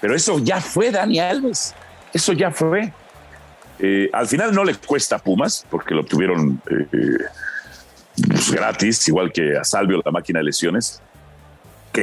[0.00, 1.74] Pero eso ya fue Dani Alves,
[2.12, 2.92] eso ya fue.
[4.12, 6.60] Al final no le cuesta Pumas porque lo obtuvieron
[8.26, 11.00] pues, gratis, igual que a Salvio la máquina de lesiones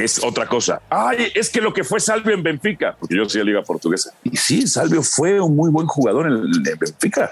[0.04, 0.80] es otra cosa.
[0.88, 4.12] Ay, es que lo que fue Salvio en Benfica, porque yo soy de Liga Portuguesa.
[4.24, 7.30] Y sí, Salvio fue un muy buen jugador en, Benfica.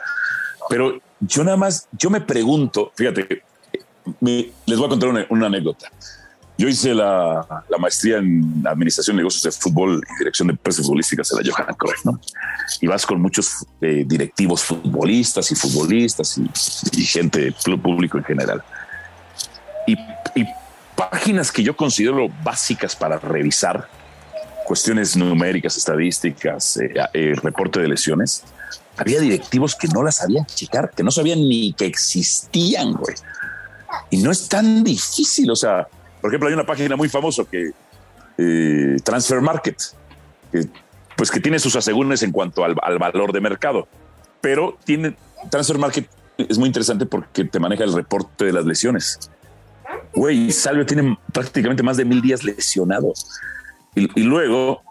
[0.69, 3.43] Pero yo nada más, yo me pregunto, fíjate,
[4.21, 5.91] me- les voy a contar una, anécdota.
[6.57, 10.87] Yo hice la, la maestría en Administración de Negocios de Fútbol y Dirección de Empresas
[10.87, 12.21] Futbolísticas en la Johan Cruyff, ¿no?
[12.81, 16.39] Y vas con muchos eh, directivos futbolistas y futbolistas
[16.93, 18.63] y, gente, público en general.
[19.87, 19.97] Y
[20.97, 23.89] páginas que yo considero básicas para revisar
[24.65, 28.45] cuestiones numéricas, estadísticas, eh, eh, reporte de lesiones,
[28.97, 33.15] había directivos que no las sabían checar, que no sabían ni que existían, güey.
[34.11, 35.87] Y no es tan difícil, o sea,
[36.21, 37.73] Por ejemplo, hay una página muy famosa que
[38.39, 39.77] eh, Transfer Market,
[41.17, 43.87] pues que tiene sus asegúnes en cuanto al, al valor de mercado,
[44.41, 45.17] pero tiene
[45.51, 49.31] Transfer Market es muy interesante porque te maneja el reporte de las lesiones.
[50.15, 53.13] Güey, Salvio tiene prácticamente más de mil días lesionado.
[53.97, 54.83] Y, luego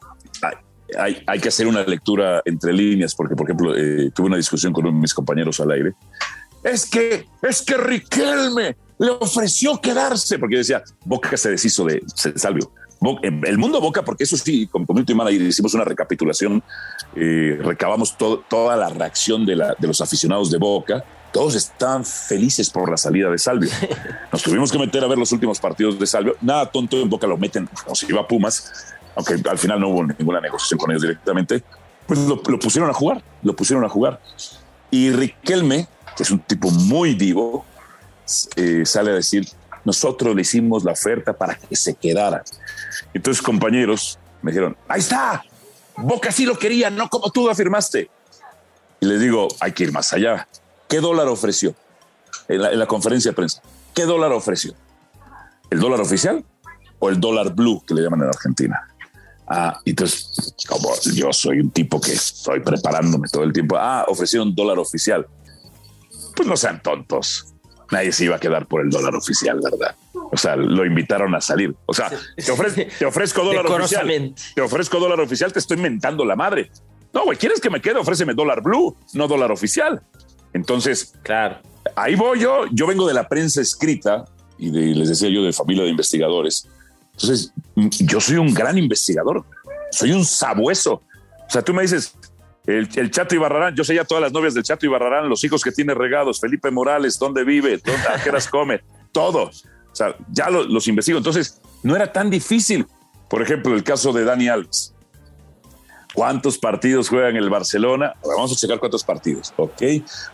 [0.98, 4.86] hay, que hacer una lectura entre líneas, porque, por ejemplo, eh, tuve una discusión con
[4.86, 5.94] uno de mis compañeros al aire.
[6.64, 12.02] Es que, es que Riquelme le ofreció quedarse, porque decía, Boca se deshizo de
[12.36, 12.72] Salvio.
[13.22, 16.64] El mundo Boca, porque eso sí, con Community Manager hicimos una recapitulación,
[17.16, 22.96] eh, recabamos toda la reacción de los aficionados de Boca todos estaban felices por la
[22.96, 23.70] salida de Salvio.
[24.32, 26.38] Nos tuvimos que meter a ver los últimos partidos de Salvio.
[26.40, 29.90] Nada tonto en Boca lo meten como si iba a Pumas, aunque al final no
[29.90, 31.64] hubo ninguna negociación con ellos directamente.
[32.08, 34.22] Pues lo, lo pusieron a jugar, lo pusieron a jugar.
[34.92, 37.66] Y Riquelme, que es un tipo muy vivo,
[38.56, 39.48] eh, sale a decir,
[39.84, 42.44] nosotros le hicimos la oferta para que se quedara.
[43.14, 45.44] Entonces compañeros me dijeron, ahí está,
[45.98, 48.10] Boca sí lo quería, no como tú afirmaste.
[49.00, 50.48] Y les digo, hay que ir más allá.
[50.94, 51.74] ¿Qué dólar ofreció
[52.48, 53.64] en la, en la, conferencia de prensa?
[53.96, 54.76] ¿Qué dólar ofreció?
[55.72, 56.46] ¿El dólar oficial
[57.00, 58.80] o el dólar blue que le llaman en Argentina?
[59.48, 64.54] Ah, entonces, como yo soy un tipo que estoy preparándome todo el tiempo, ah, ofrecieron
[64.54, 65.26] dólar oficial.
[66.36, 67.48] Pues no sean tontos.
[67.90, 69.96] Nadie se iba a quedar por el dólar oficial, ¿verdad?
[70.14, 71.76] O sea, lo invitaron a salir.
[71.88, 74.36] O sea, te, ofrezco, te ofrezco dólar oficial.
[74.54, 76.70] Te ofrezco dólar oficial, te estoy mentando la madre.
[77.14, 78.00] No, güey, ¿quieres que me quede?
[78.00, 80.04] Ofréceme dólar blue, no dólar oficial.
[80.54, 81.58] Entonces, claro.
[81.96, 82.66] ahí voy yo.
[82.72, 84.26] Yo vengo de la prensa escrita
[84.58, 86.68] y de, les decía yo de familia de investigadores.
[87.14, 89.46] Entonces, yo soy un gran investigador.
[89.92, 90.94] Soy un sabueso.
[90.94, 92.16] O sea, tú me dices,
[92.66, 95.64] el, el, Chato Ibarrarán, yo sé ya todas las novias del Chato Ibarrarán, los hijos
[95.64, 99.44] que tiene regados, Felipe Morales, dónde vive, dónde, a qué come, todo.
[99.44, 101.18] O sea, ya lo, los investigo.
[101.18, 102.88] Entonces, no era tan difícil.
[103.30, 104.94] Por ejemplo, el caso de Dani Alves.
[106.14, 108.14] ¿Cuántos partidos juega en el Barcelona?
[108.24, 109.82] Vamos a checar cuántos partidos, ¿ok?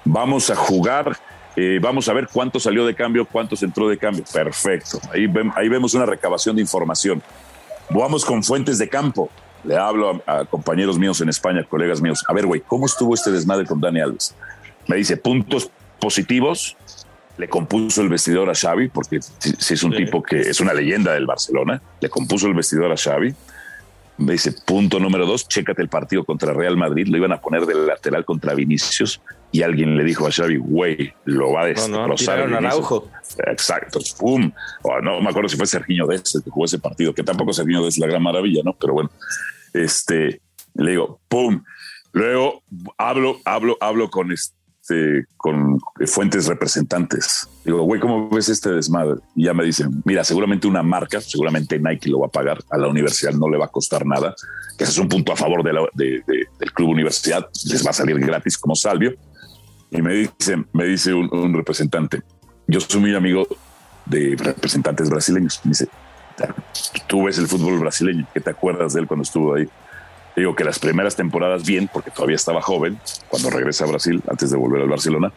[0.03, 1.17] Vamos a jugar,
[1.55, 4.25] eh, vamos a ver cuánto salió de cambio, cuántos entró de cambio.
[4.31, 4.99] Perfecto.
[5.11, 7.23] Ahí, ve, ahí vemos una recabación de información.
[7.89, 9.29] Vamos con fuentes de campo.
[9.63, 12.25] Le hablo a, a, compañeros míos en España, colegas míos.
[12.27, 14.35] A ver, güey, ¿cómo estuvo este desmadre con Dani Alves?
[14.87, 16.75] Me dice, puntos positivos.
[17.37, 19.99] Le compuso el vestidor a Xavi, porque si, si es un sí.
[19.99, 21.81] tipo que es una leyenda del Barcelona.
[22.01, 23.33] Le compuso el vestidor a Xavi
[24.19, 27.65] me dice, punto número dos, chécate el partido contra Real Madrid, lo iban a poner
[27.65, 32.49] de lateral contra Vinicius y alguien le dijo a Xavi, güey, lo va a destrozar.
[32.49, 33.03] No, no.
[33.47, 34.51] Exacto, pum.
[35.01, 37.84] No me acuerdo si fue Serginho Dez el que jugó ese partido, que tampoco Serginho
[37.84, 38.73] Dez es la gran maravilla, ¿no?
[38.73, 39.10] Pero bueno,
[39.73, 40.41] este,
[40.75, 41.63] le digo, pum.
[42.12, 42.63] Luego
[42.97, 44.59] hablo, hablo, hablo con este
[44.89, 47.47] este, con fuentes representantes.
[47.63, 49.19] Digo, güey, ¿cómo ves este desmadre?
[49.36, 52.78] Y ya me dicen, mira, seguramente una marca, seguramente Nike lo va a pagar, a
[52.78, 54.34] la universidad no le va a costar nada,
[54.78, 57.86] que ese es un punto a favor de la, de, de, del club universidad, les
[57.86, 59.13] va a salir gratis como salvio.
[59.91, 62.21] Y me dice, me dice un, un representante,
[62.67, 63.47] yo soy muy amigo
[64.06, 65.60] de representantes brasileños.
[65.63, 65.88] Me dice,
[67.08, 69.67] tú ves el fútbol brasileño, ¿qué te acuerdas de él cuando estuvo ahí?
[70.39, 72.99] Digo que las primeras temporadas bien, porque todavía estaba joven,
[73.30, 75.32] cuando regresa a Brasil, antes de volver al Barcelona,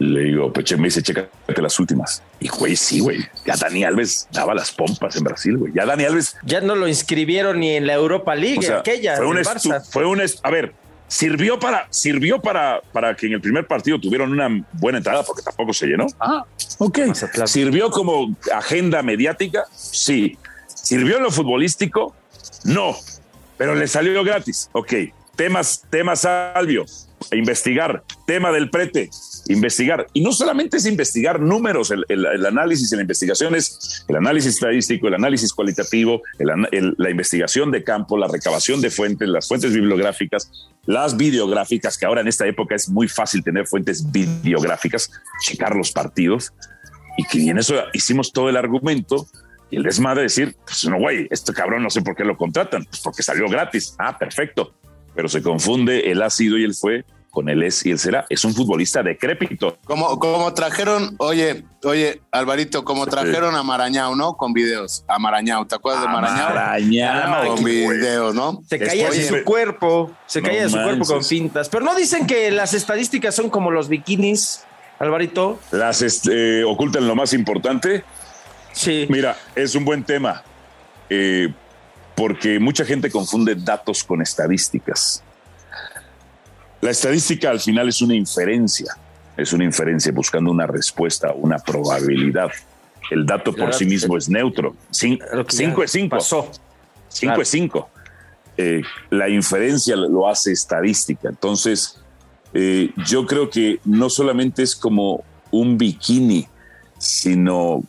[0.00, 2.22] le digo, Peche, me dice, chécate las últimas.
[2.40, 3.20] Y güey, sí, güey.
[3.44, 5.74] Ya Dani Alves daba las pompas en Brasil, güey.
[5.74, 6.36] Ya Dani Alves.
[6.42, 9.18] Ya no lo inscribieron ni en la Europa League, o sea, aquella.
[9.18, 9.84] Fue un, Barça.
[9.90, 10.72] fue un, a ver,
[11.06, 15.42] sirvió para, sirvió para, para que en el primer partido tuvieron una buena entrada, porque
[15.42, 16.06] tampoco se llenó.
[16.18, 16.46] Ah,
[16.78, 16.98] ok.
[17.44, 20.38] Sirvió como agenda mediática, sí.
[20.66, 22.16] Sirvió en lo futbolístico,
[22.64, 22.96] no
[23.60, 24.70] pero le salió gratis.
[24.72, 24.94] Ok,
[25.36, 26.86] temas, temas Salvio,
[27.30, 29.10] investigar, tema del prete,
[29.48, 30.06] investigar.
[30.14, 34.16] Y no solamente es investigar números, el, el, el análisis y la investigación es el
[34.16, 39.46] análisis estadístico, el análisis cualitativo, el, la investigación de campo, la recabación de fuentes, las
[39.46, 40.50] fuentes bibliográficas,
[40.86, 45.10] las videográficas, que ahora en esta época es muy fácil tener fuentes videográficas,
[45.42, 46.54] checar los partidos.
[47.18, 49.26] Y que en eso hicimos todo el argumento
[49.70, 52.84] y el desmadre decir, pues no, güey, este cabrón no sé por qué lo contratan,
[52.84, 53.94] pues porque salió gratis.
[53.98, 54.74] Ah, perfecto.
[55.14, 58.26] Pero se confunde el ha sido y el fue con el es y el será.
[58.28, 59.78] Es un futbolista decrépito.
[59.84, 64.36] Como, como trajeron, oye, oye, Alvarito, como trajeron a Marañao, ¿no?
[64.36, 65.04] Con videos.
[65.08, 66.50] A Marañao, ¿te acuerdas de Marañao?
[66.50, 67.54] Marañao.
[67.54, 68.62] Con videos, ¿no?
[68.68, 70.96] Se caía de su cuerpo, se caía no de su manches.
[70.96, 71.68] cuerpo con pintas.
[71.68, 74.64] Pero no dicen que las estadísticas son como los bikinis,
[74.98, 75.58] Alvarito.
[75.70, 78.04] Las este, ocultan lo más importante.
[78.72, 79.06] Sí.
[79.08, 80.42] Mira, es un buen tema,
[81.08, 81.52] eh,
[82.14, 85.22] porque mucha gente confunde datos con estadísticas.
[86.80, 88.96] La estadística al final es una inferencia,
[89.36, 92.50] es una inferencia buscando una respuesta, una probabilidad.
[93.10, 94.76] el dato por Claro, sí mismo eh, es neutro.
[94.92, 96.16] Cin- cinco es cinco.
[96.16, 96.48] Pasó.
[97.08, 97.42] 5 Claro.
[97.42, 97.90] es 5.
[99.10, 101.28] la inferencia lo hace estadística.
[101.28, 102.00] Entonces,
[102.54, 106.46] eh, yo creo que no solamente es como un bikini,
[106.98, 107.82] sino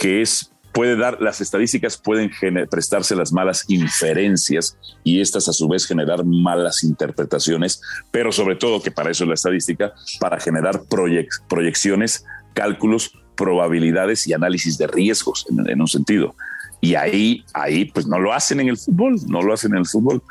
[0.00, 2.30] que es puede dar las estadísticas pueden
[2.70, 7.80] prestarse las malas inferencias y estas a su vez generar malas interpretaciones,
[8.12, 12.24] pero sobre todo que para eso es la estadística, para generar proyec- proyecciones,
[12.54, 16.36] cálculos, probabilidades y análisis de riesgos en, en un sentido.
[16.80, 19.86] Y ahí, ahí, pues no lo hacen en el fútbol, no lo hacen en el
[19.86, 20.22] fútbol.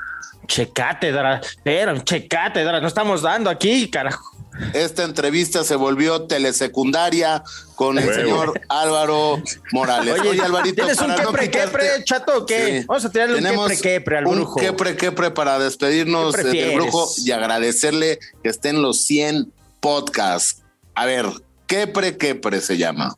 [0.48, 4.37] Che cátedra, pero che cátedra, no estamos dando aquí, carajo.
[4.74, 7.44] Esta entrevista se volvió telesecundaria
[7.76, 9.42] con el señor Álvaro
[9.72, 10.20] Morales.
[10.22, 12.80] Oye, Alvarito, ¿tienes un para no quepre, quitarte- quepre, chato, o qué?
[12.82, 12.86] Sí.
[12.88, 16.44] Vamos a tirarle un Tenemos quepre, quepre al un quepre, quepre para despedirnos ¿Qué eh,
[16.46, 20.64] del brujo y agradecerle que estén los 100 podcasts.
[20.96, 21.26] A ver,
[21.68, 23.16] quepre, quepre se llama.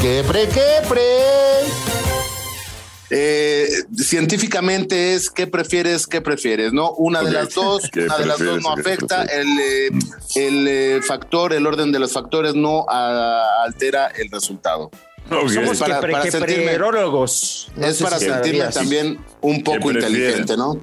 [0.00, 2.01] ¡Quepre, quepre!
[3.14, 6.92] Eh, científicamente es qué prefieres, qué prefieres, ¿no?
[6.92, 9.90] Una de las dos, ¿Qué una de las dos no afecta, el, eh,
[10.36, 14.90] el eh, factor, el orden de los factores no ah, altera el resultado.
[15.30, 15.50] Ok.
[15.50, 17.70] Somos para- quepre, para sentirme- queprerólogos.
[17.76, 20.80] No es para si sentirme también un poco inteligente, ¿no?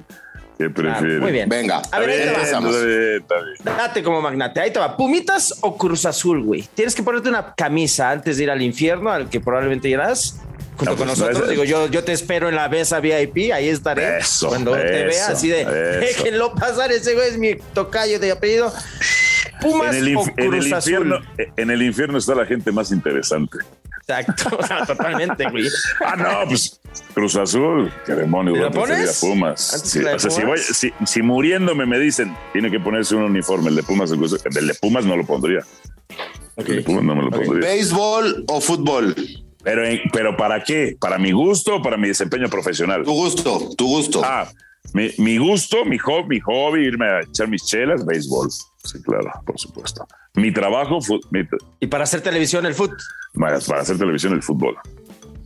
[0.58, 1.22] ¿Qué prefieres?
[1.22, 1.48] muy bien.
[1.50, 2.32] Venga, A ver, ahí te va.
[2.34, 2.76] empezamos.
[2.76, 3.56] Está bien, está bien.
[3.78, 4.60] Date como magnate.
[4.60, 4.96] Ahí te va.
[4.98, 6.68] ¿Pumitas o Cruz Azul, güey?
[6.76, 10.36] Tienes que ponerte una camisa antes de ir al infierno, al que probablemente irás.
[10.80, 13.00] Junto No, con pues, nosotros, no es- digo, yo, yo te espero en la mesa
[13.02, 14.20] VIP, ahí estaré.
[14.20, 15.72] Eso, Cuando te vea así de, eso.
[15.72, 18.74] déjenlo pasar, ese güey es mi tocayo de apellido.
[19.62, 20.94] Pumas En el, o inf- en el Azul.
[20.94, 21.20] infierno,
[21.58, 23.58] en el infierno está la gente más interesante.
[24.08, 25.66] Exacto, o sea, totalmente, güey.
[26.00, 26.80] Ah, no, pues
[27.14, 29.18] Cruz Azul, qué demonio, ¿Te voy la a preferir pones?
[29.18, 29.74] a Pumas.
[29.74, 30.66] ¿Antes Sí, que la de o sea, si, Pumas?
[30.66, 34.20] voy- si, si muriéndome me dicen, tiene que ponerse un uniforme, el de Pumas, el
[34.24, 35.60] el de Pumas no lo pondría.
[36.56, 37.70] El de Pumas no me lo pondría.
[37.70, 39.14] ¿Béisbol o fútbol?
[39.70, 40.96] Pero, en- pero ¿para qué?
[41.00, 43.04] ¿Para mi gusto o para mi desempeño profesional?
[43.04, 44.22] Tu gusto, tu gusto.
[44.24, 44.48] Ah,
[44.94, 48.50] mi, mi gusto, mi hobby, mi hobby, irme a echar mis chelas, béisbol.
[48.84, 50.08] Sí, claro, por supuesto.
[50.34, 51.44] Mi trabajo, fu- mi-
[51.80, 52.92] Y para hacer televisión, el foot.
[53.40, 54.76] para, para hacer televisión, el fútbol.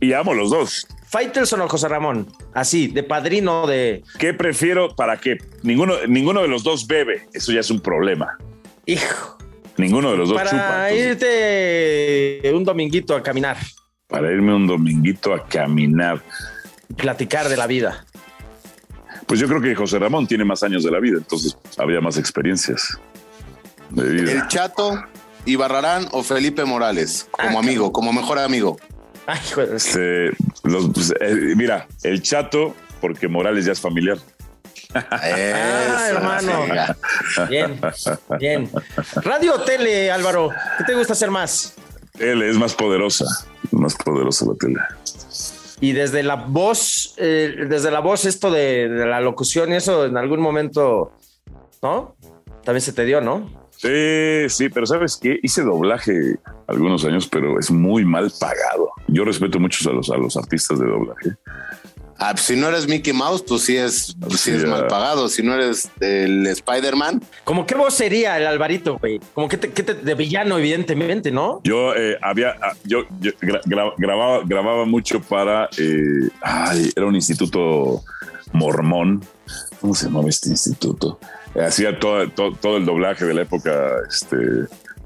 [0.00, 0.86] Y amo los dos.
[1.08, 2.26] Faitelson o José Ramón.
[2.54, 4.02] Así, de padrino de.
[4.18, 4.94] ¿Qué prefiero?
[4.96, 5.36] ¿Para qué?
[5.62, 7.26] Ninguno, ninguno de los dos bebe.
[7.34, 8.38] Eso ya es un problema.
[8.86, 9.36] Hijo.
[9.76, 10.90] Ninguno de los dos Para chupa.
[10.90, 11.22] entonces,
[12.40, 13.56] irte un dominguito a caminar,
[14.08, 16.22] para irme un dominguito a caminar.
[16.96, 18.04] platicar de la vida.
[19.26, 22.18] Pues yo creo que José Ramón tiene más años de la vida, entonces habría más
[22.18, 22.98] experiencias
[23.90, 24.32] de vida.
[24.32, 25.02] El Chato
[25.46, 28.78] y Barrarán o Felipe Morales, como Ah, amigo, como mejor amigo.
[29.26, 29.40] Ay,
[29.74, 30.30] Este,
[30.62, 34.18] los- pues, eh, mira, el chato, porque Morales ya es familiar.
[34.94, 36.66] Ah, hermano.
[37.48, 37.80] Bien,
[38.38, 38.70] bien.
[39.16, 40.50] Radio o tele, Álvaro.
[40.78, 41.74] ¿Qué te gusta hacer más?
[42.18, 43.24] Él es más poderosa,
[43.84, 44.80] más poderosa la tele.
[45.80, 50.06] Y desde la voz, eh, desde la voz, esto de, de la locución y eso,
[50.06, 51.12] en algún momento,
[51.82, 52.16] ¿no?
[52.64, 53.64] También se te dio, ¿no?
[53.76, 55.38] Sí, sí, pero ¿sabes qué?
[55.42, 58.90] Hice doblaje algunos años, pero es muy mal pagado.
[59.08, 61.36] Yo respeto mucho a los, a los artistas de doblaje.
[62.18, 64.86] Ah, pues si no eres Mickey Mouse, pues sí es, pues sí Sí, es mal
[64.86, 65.28] pagado.
[65.28, 69.20] Si no eres el Spider-Man, Como qué voz sería el Alvarito, güey.
[69.34, 71.60] Como que, te, que te- de villano, evidentemente, ¿no?
[71.64, 77.06] Yo eh, había, ah, yo, yo gra- gra- grababa, grababa mucho para, eh, ay, era
[77.06, 78.02] un instituto
[78.52, 79.24] mormón.
[79.80, 81.18] ¿Cómo se llamaba este instituto?
[81.60, 83.72] Hacía todo, todo, todo el doblaje de la época
[84.08, 84.36] este,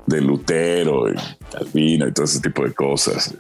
[0.09, 1.15] de Lutero y
[1.53, 3.35] Calvino y todo ese tipo de cosas.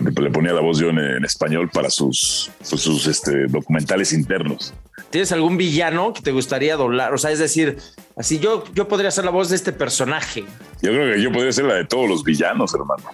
[0.00, 4.72] Le ponía la voz yo en, en español para sus, pues, sus este, documentales internos.
[5.10, 7.12] ¿Tienes algún villano que te gustaría doblar?
[7.12, 7.78] O sea, es decir,
[8.16, 10.44] así yo, yo podría ser la voz de este personaje.
[10.82, 13.04] Yo creo que yo podría ser la de todos los villanos, hermano.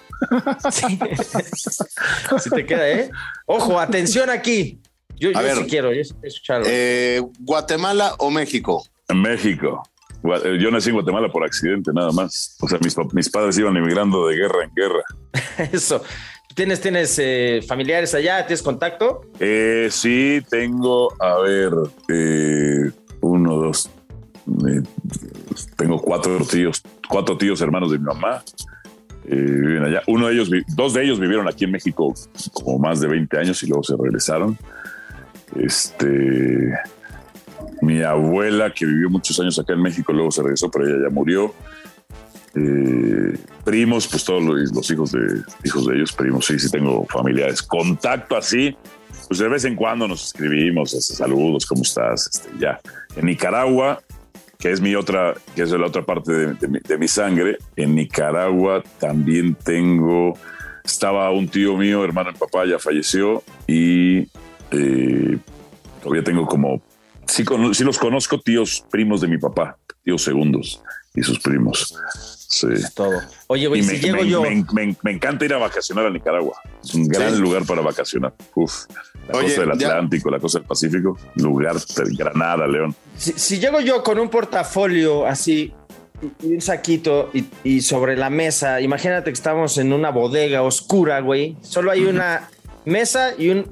[0.71, 0.99] Sí.
[2.39, 3.09] si te queda, ¿eh?
[3.47, 4.79] Ojo, atención aquí.
[5.19, 5.57] Yo, A yo ver.
[5.57, 6.67] sí quiero yo sí quiero escucharlo.
[6.69, 8.85] eh, Guatemala o México.
[9.13, 9.81] México.
[10.35, 12.57] Eh, Yo nací en Guatemala por accidente, nada más.
[12.61, 15.03] O sea, mis, mis padres iban emigrando de guerra en guerra.
[15.71, 16.03] Eso.
[16.55, 18.45] ¿Tienes, tienes eh, familiares allá?
[18.47, 19.21] ¿Tienes contacto?
[19.39, 21.71] Eh, sí, tengo, a ver,
[22.09, 23.89] eh, uno, dos,
[25.75, 28.43] tengo cuatro tíos, cuatro tíos hermanos de mi mamá.
[29.25, 30.01] eh, viven allá.
[30.07, 32.11] Uno de ellos, dos de ellos vivieron aquí en México
[32.53, 34.57] como más de 20 años y luego se regresaron.
[35.55, 36.73] Este,
[37.81, 41.09] mi abuela que vivió muchos años acá en México, luego se regresó, pero ella ya
[41.09, 41.53] murió.
[42.55, 47.61] Eh, primos, pues todos los, hijos de hijos de ellos, primos, sí, sí tengo familiares.
[47.61, 48.75] Contacto así,
[49.27, 52.29] pues de vez en cuando nos escribimos, este, saludos, ¿cómo estás?
[52.33, 52.79] Este, ya.
[53.15, 54.01] En Nicaragua,
[54.57, 59.55] que es mi otra, que es la otra parte de, mi, sangre, en Nicaragua también
[59.55, 60.33] tengo
[60.83, 64.29] estaba un tío mío, hermano de papá, ya falleció y
[64.71, 65.37] eh,
[66.01, 66.81] todavía tengo como,
[67.27, 70.81] sí, los conozco, tíos primos de mi papá, tíos segundos
[71.15, 71.95] y sus primos.
[72.49, 72.67] Sí.
[72.95, 73.19] Todo.
[73.47, 74.41] Oye, güey, me, si llego me- yo.
[74.41, 76.55] me- me- me encanta ir a vacacionar a Nicaragua.
[76.83, 77.41] Es un gran Sí.
[77.41, 78.33] lugar para vacacionar.
[78.55, 78.85] Uf,
[79.27, 82.95] la Oye, costa del ya- Atlántico, la costa del Pacífico, lugar de Granada, León.
[83.17, 85.73] Si, si llego yo con un portafolio así
[86.41, 91.19] y un saquito y, y sobre la mesa, imagínate que estamos en una bodega oscura,
[91.19, 91.57] güey.
[91.61, 92.49] Solo hay una
[92.85, 93.67] mesa y, un,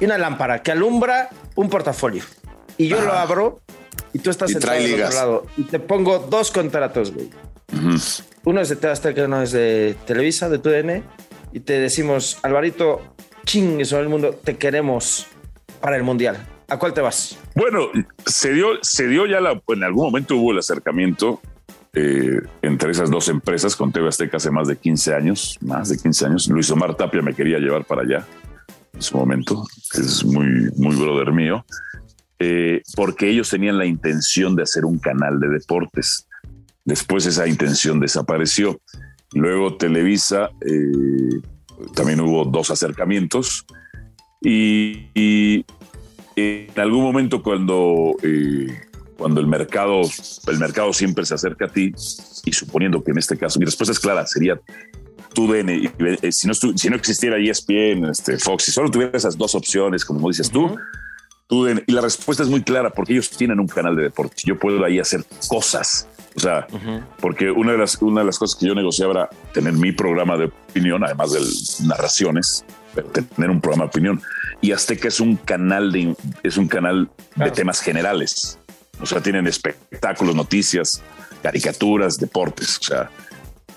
[0.00, 2.24] y una lámpara que alumbra un portafolio.
[2.78, 3.60] Y yo lo abro
[4.12, 5.46] y tú estás Y sentado del otro lado.
[5.56, 7.30] Y te pongo dos contratos, güey.
[8.44, 11.04] Uno es de TV Azteca, uno es de Televisa, de TUDN.
[11.52, 13.14] Y te decimos, Alvarito,
[13.44, 15.26] chingue sobre el mundo, te queremos
[15.80, 16.36] para el Mundial.
[16.68, 17.38] ¿A cuál te vas?
[17.54, 17.90] Bueno,
[18.26, 21.40] se dio, se dio ya la, en algún momento hubo el acercamiento
[21.92, 25.96] eh, entre esas dos empresas con TV Azteca hace más de 15 años, más de
[25.96, 26.48] 15 años.
[26.48, 28.26] Luis Omar Tapia me quería llevar para allá
[28.92, 29.64] en su momento,
[29.94, 31.64] es muy, muy brother mío,
[32.38, 36.28] eh, porque ellos tenían la intención de hacer un canal de deportes.
[36.84, 38.80] Después esa intención desapareció.
[39.32, 41.40] Luego Televisa, eh,
[41.94, 43.66] también hubo dos acercamientos
[44.40, 45.64] y, y
[46.36, 48.68] en algún momento cuando, eh,
[49.16, 50.02] cuando el mercado,
[50.46, 51.92] el mercado siempre se acerca a ti
[52.44, 54.60] y suponiendo que en este caso, mi respuesta es clara, sería
[55.32, 59.36] tu DN, eh, si no, si no existiera ESPN, este, Fox, si solo tuviera esas
[59.36, 60.76] dos opciones, como dices tú,
[61.48, 64.84] y la respuesta es muy clara, porque ellos tienen un canal de deportes, yo puedo
[64.84, 66.66] ahí hacer cosas, o sea,
[67.20, 70.36] porque una de, las, una de las cosas que yo negociaba era tener mi programa
[70.36, 74.22] de opinión, además de narraciones, pero tener un programa de opinión.
[74.60, 78.58] Y Azteca es un canal de, es un canal de temas generales.
[79.00, 81.02] O sea, tienen espectáculos, noticias,
[81.42, 82.78] caricaturas, deportes.
[82.80, 83.10] O sea,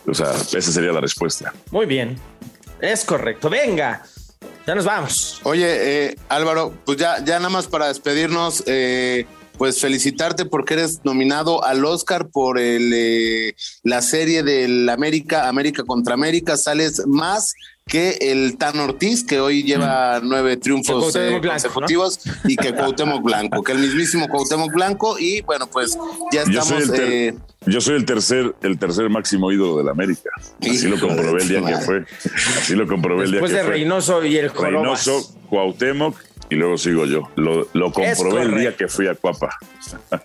[0.06, 1.54] o sea, esa sería la respuesta.
[1.72, 2.18] Muy bien.
[2.82, 3.50] Es correcto.
[3.50, 4.04] Venga.
[4.68, 5.40] Ya nos vamos.
[5.44, 9.26] Oye, eh, Álvaro, pues ya, ya nada más para despedirnos, eh,
[9.58, 15.84] pues felicitarte porque eres nominado al Oscar por el, eh, la serie del América, América
[15.84, 16.56] contra América.
[16.56, 17.54] Sales más
[17.90, 23.22] que el Tan Ortiz, que hoy lleva nueve triunfos eh, Blanco, consecutivos, y que Cuauhtémoc
[23.24, 25.18] Blanco, que el mismísimo Cuauhtémoc Blanco.
[25.20, 25.98] Y bueno, pues
[26.32, 26.84] ya Yo soy, estamos...
[26.84, 27.36] el ter- eh,
[27.66, 30.30] yo soy el tercer, el tercer máximo ídolo de la América.
[30.62, 32.06] Así lo comprobé el día que fue.
[32.58, 33.74] Así lo comprobé el día Después que de fue.
[33.74, 35.06] Reynoso y el Jorobas.
[35.06, 36.16] Reynoso, Cuauhtémoc
[36.50, 37.24] y luego sigo yo.
[37.36, 39.50] Lo, lo comprobé el día que fui a Cuapa.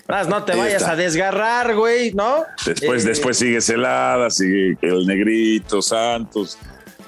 [0.08, 2.44] Más, no te vayas a desgarrar, güey, ¿no?
[2.64, 6.56] Después, Eh, después sigue Celada, sigue el Negrito, Santos,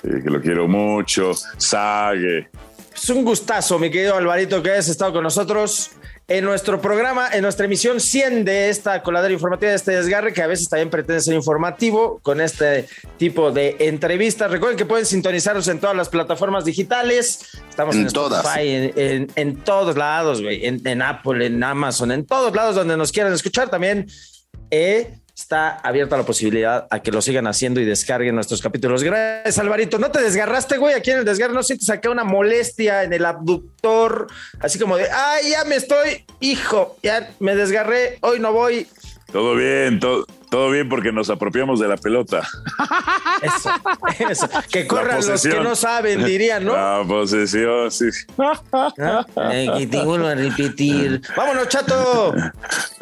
[0.06, 2.48] eh, que lo quiero mucho, Sague.
[2.94, 5.90] Es un gustazo, mi querido Alvarito, que hayas estado con nosotros
[6.28, 10.42] en nuestro programa, en nuestra emisión 100 de esta coladera informativa, de este desgarre, que
[10.42, 12.88] a veces también pretende ser informativo con este
[13.18, 14.50] tipo de entrevistas.
[14.50, 17.40] Recuerden que pueden sintonizarnos en todas las plataformas digitales.
[17.68, 18.40] Estamos en, En todas.
[18.44, 22.74] Spotify, en, en- en todos lados, güey, en, en Apple, en Amazon, en todos lados
[22.74, 23.68] donde nos quieran escuchar.
[23.68, 24.06] También
[24.70, 29.02] eh, está abierta la posibilidad a que lo sigan haciendo y descarguen nuestros capítulos.
[29.02, 29.98] Gracias, Alvarito.
[29.98, 30.94] ¿No te desgarraste, güey?
[30.94, 34.28] Aquí en el desgarre no sientes acá una molestia en el abductor,
[34.60, 38.88] así como de, ay, ya me estoy, hijo, ya me desgarré, hoy no voy.
[39.30, 42.46] Todo bien, todo, todo bien porque nos apropiamos de la pelota.
[43.42, 43.70] Eso,
[44.30, 44.48] eso.
[44.70, 46.72] Que corran los que no saben, dirían, ¿no?
[46.74, 48.06] La posesión, sí.
[48.38, 49.24] ¿Ah?
[49.52, 51.20] Eh, que te vuelvo a repetir.
[51.36, 52.32] Vámonos, chato.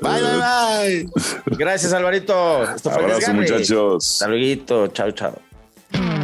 [0.01, 1.09] bye, bye, bye.
[1.57, 2.65] Gracias, Alvarito.
[2.65, 4.13] Esto fue Abrazo, muchachos.
[4.13, 4.89] Hasta luego.
[4.89, 6.24] Chao, chao.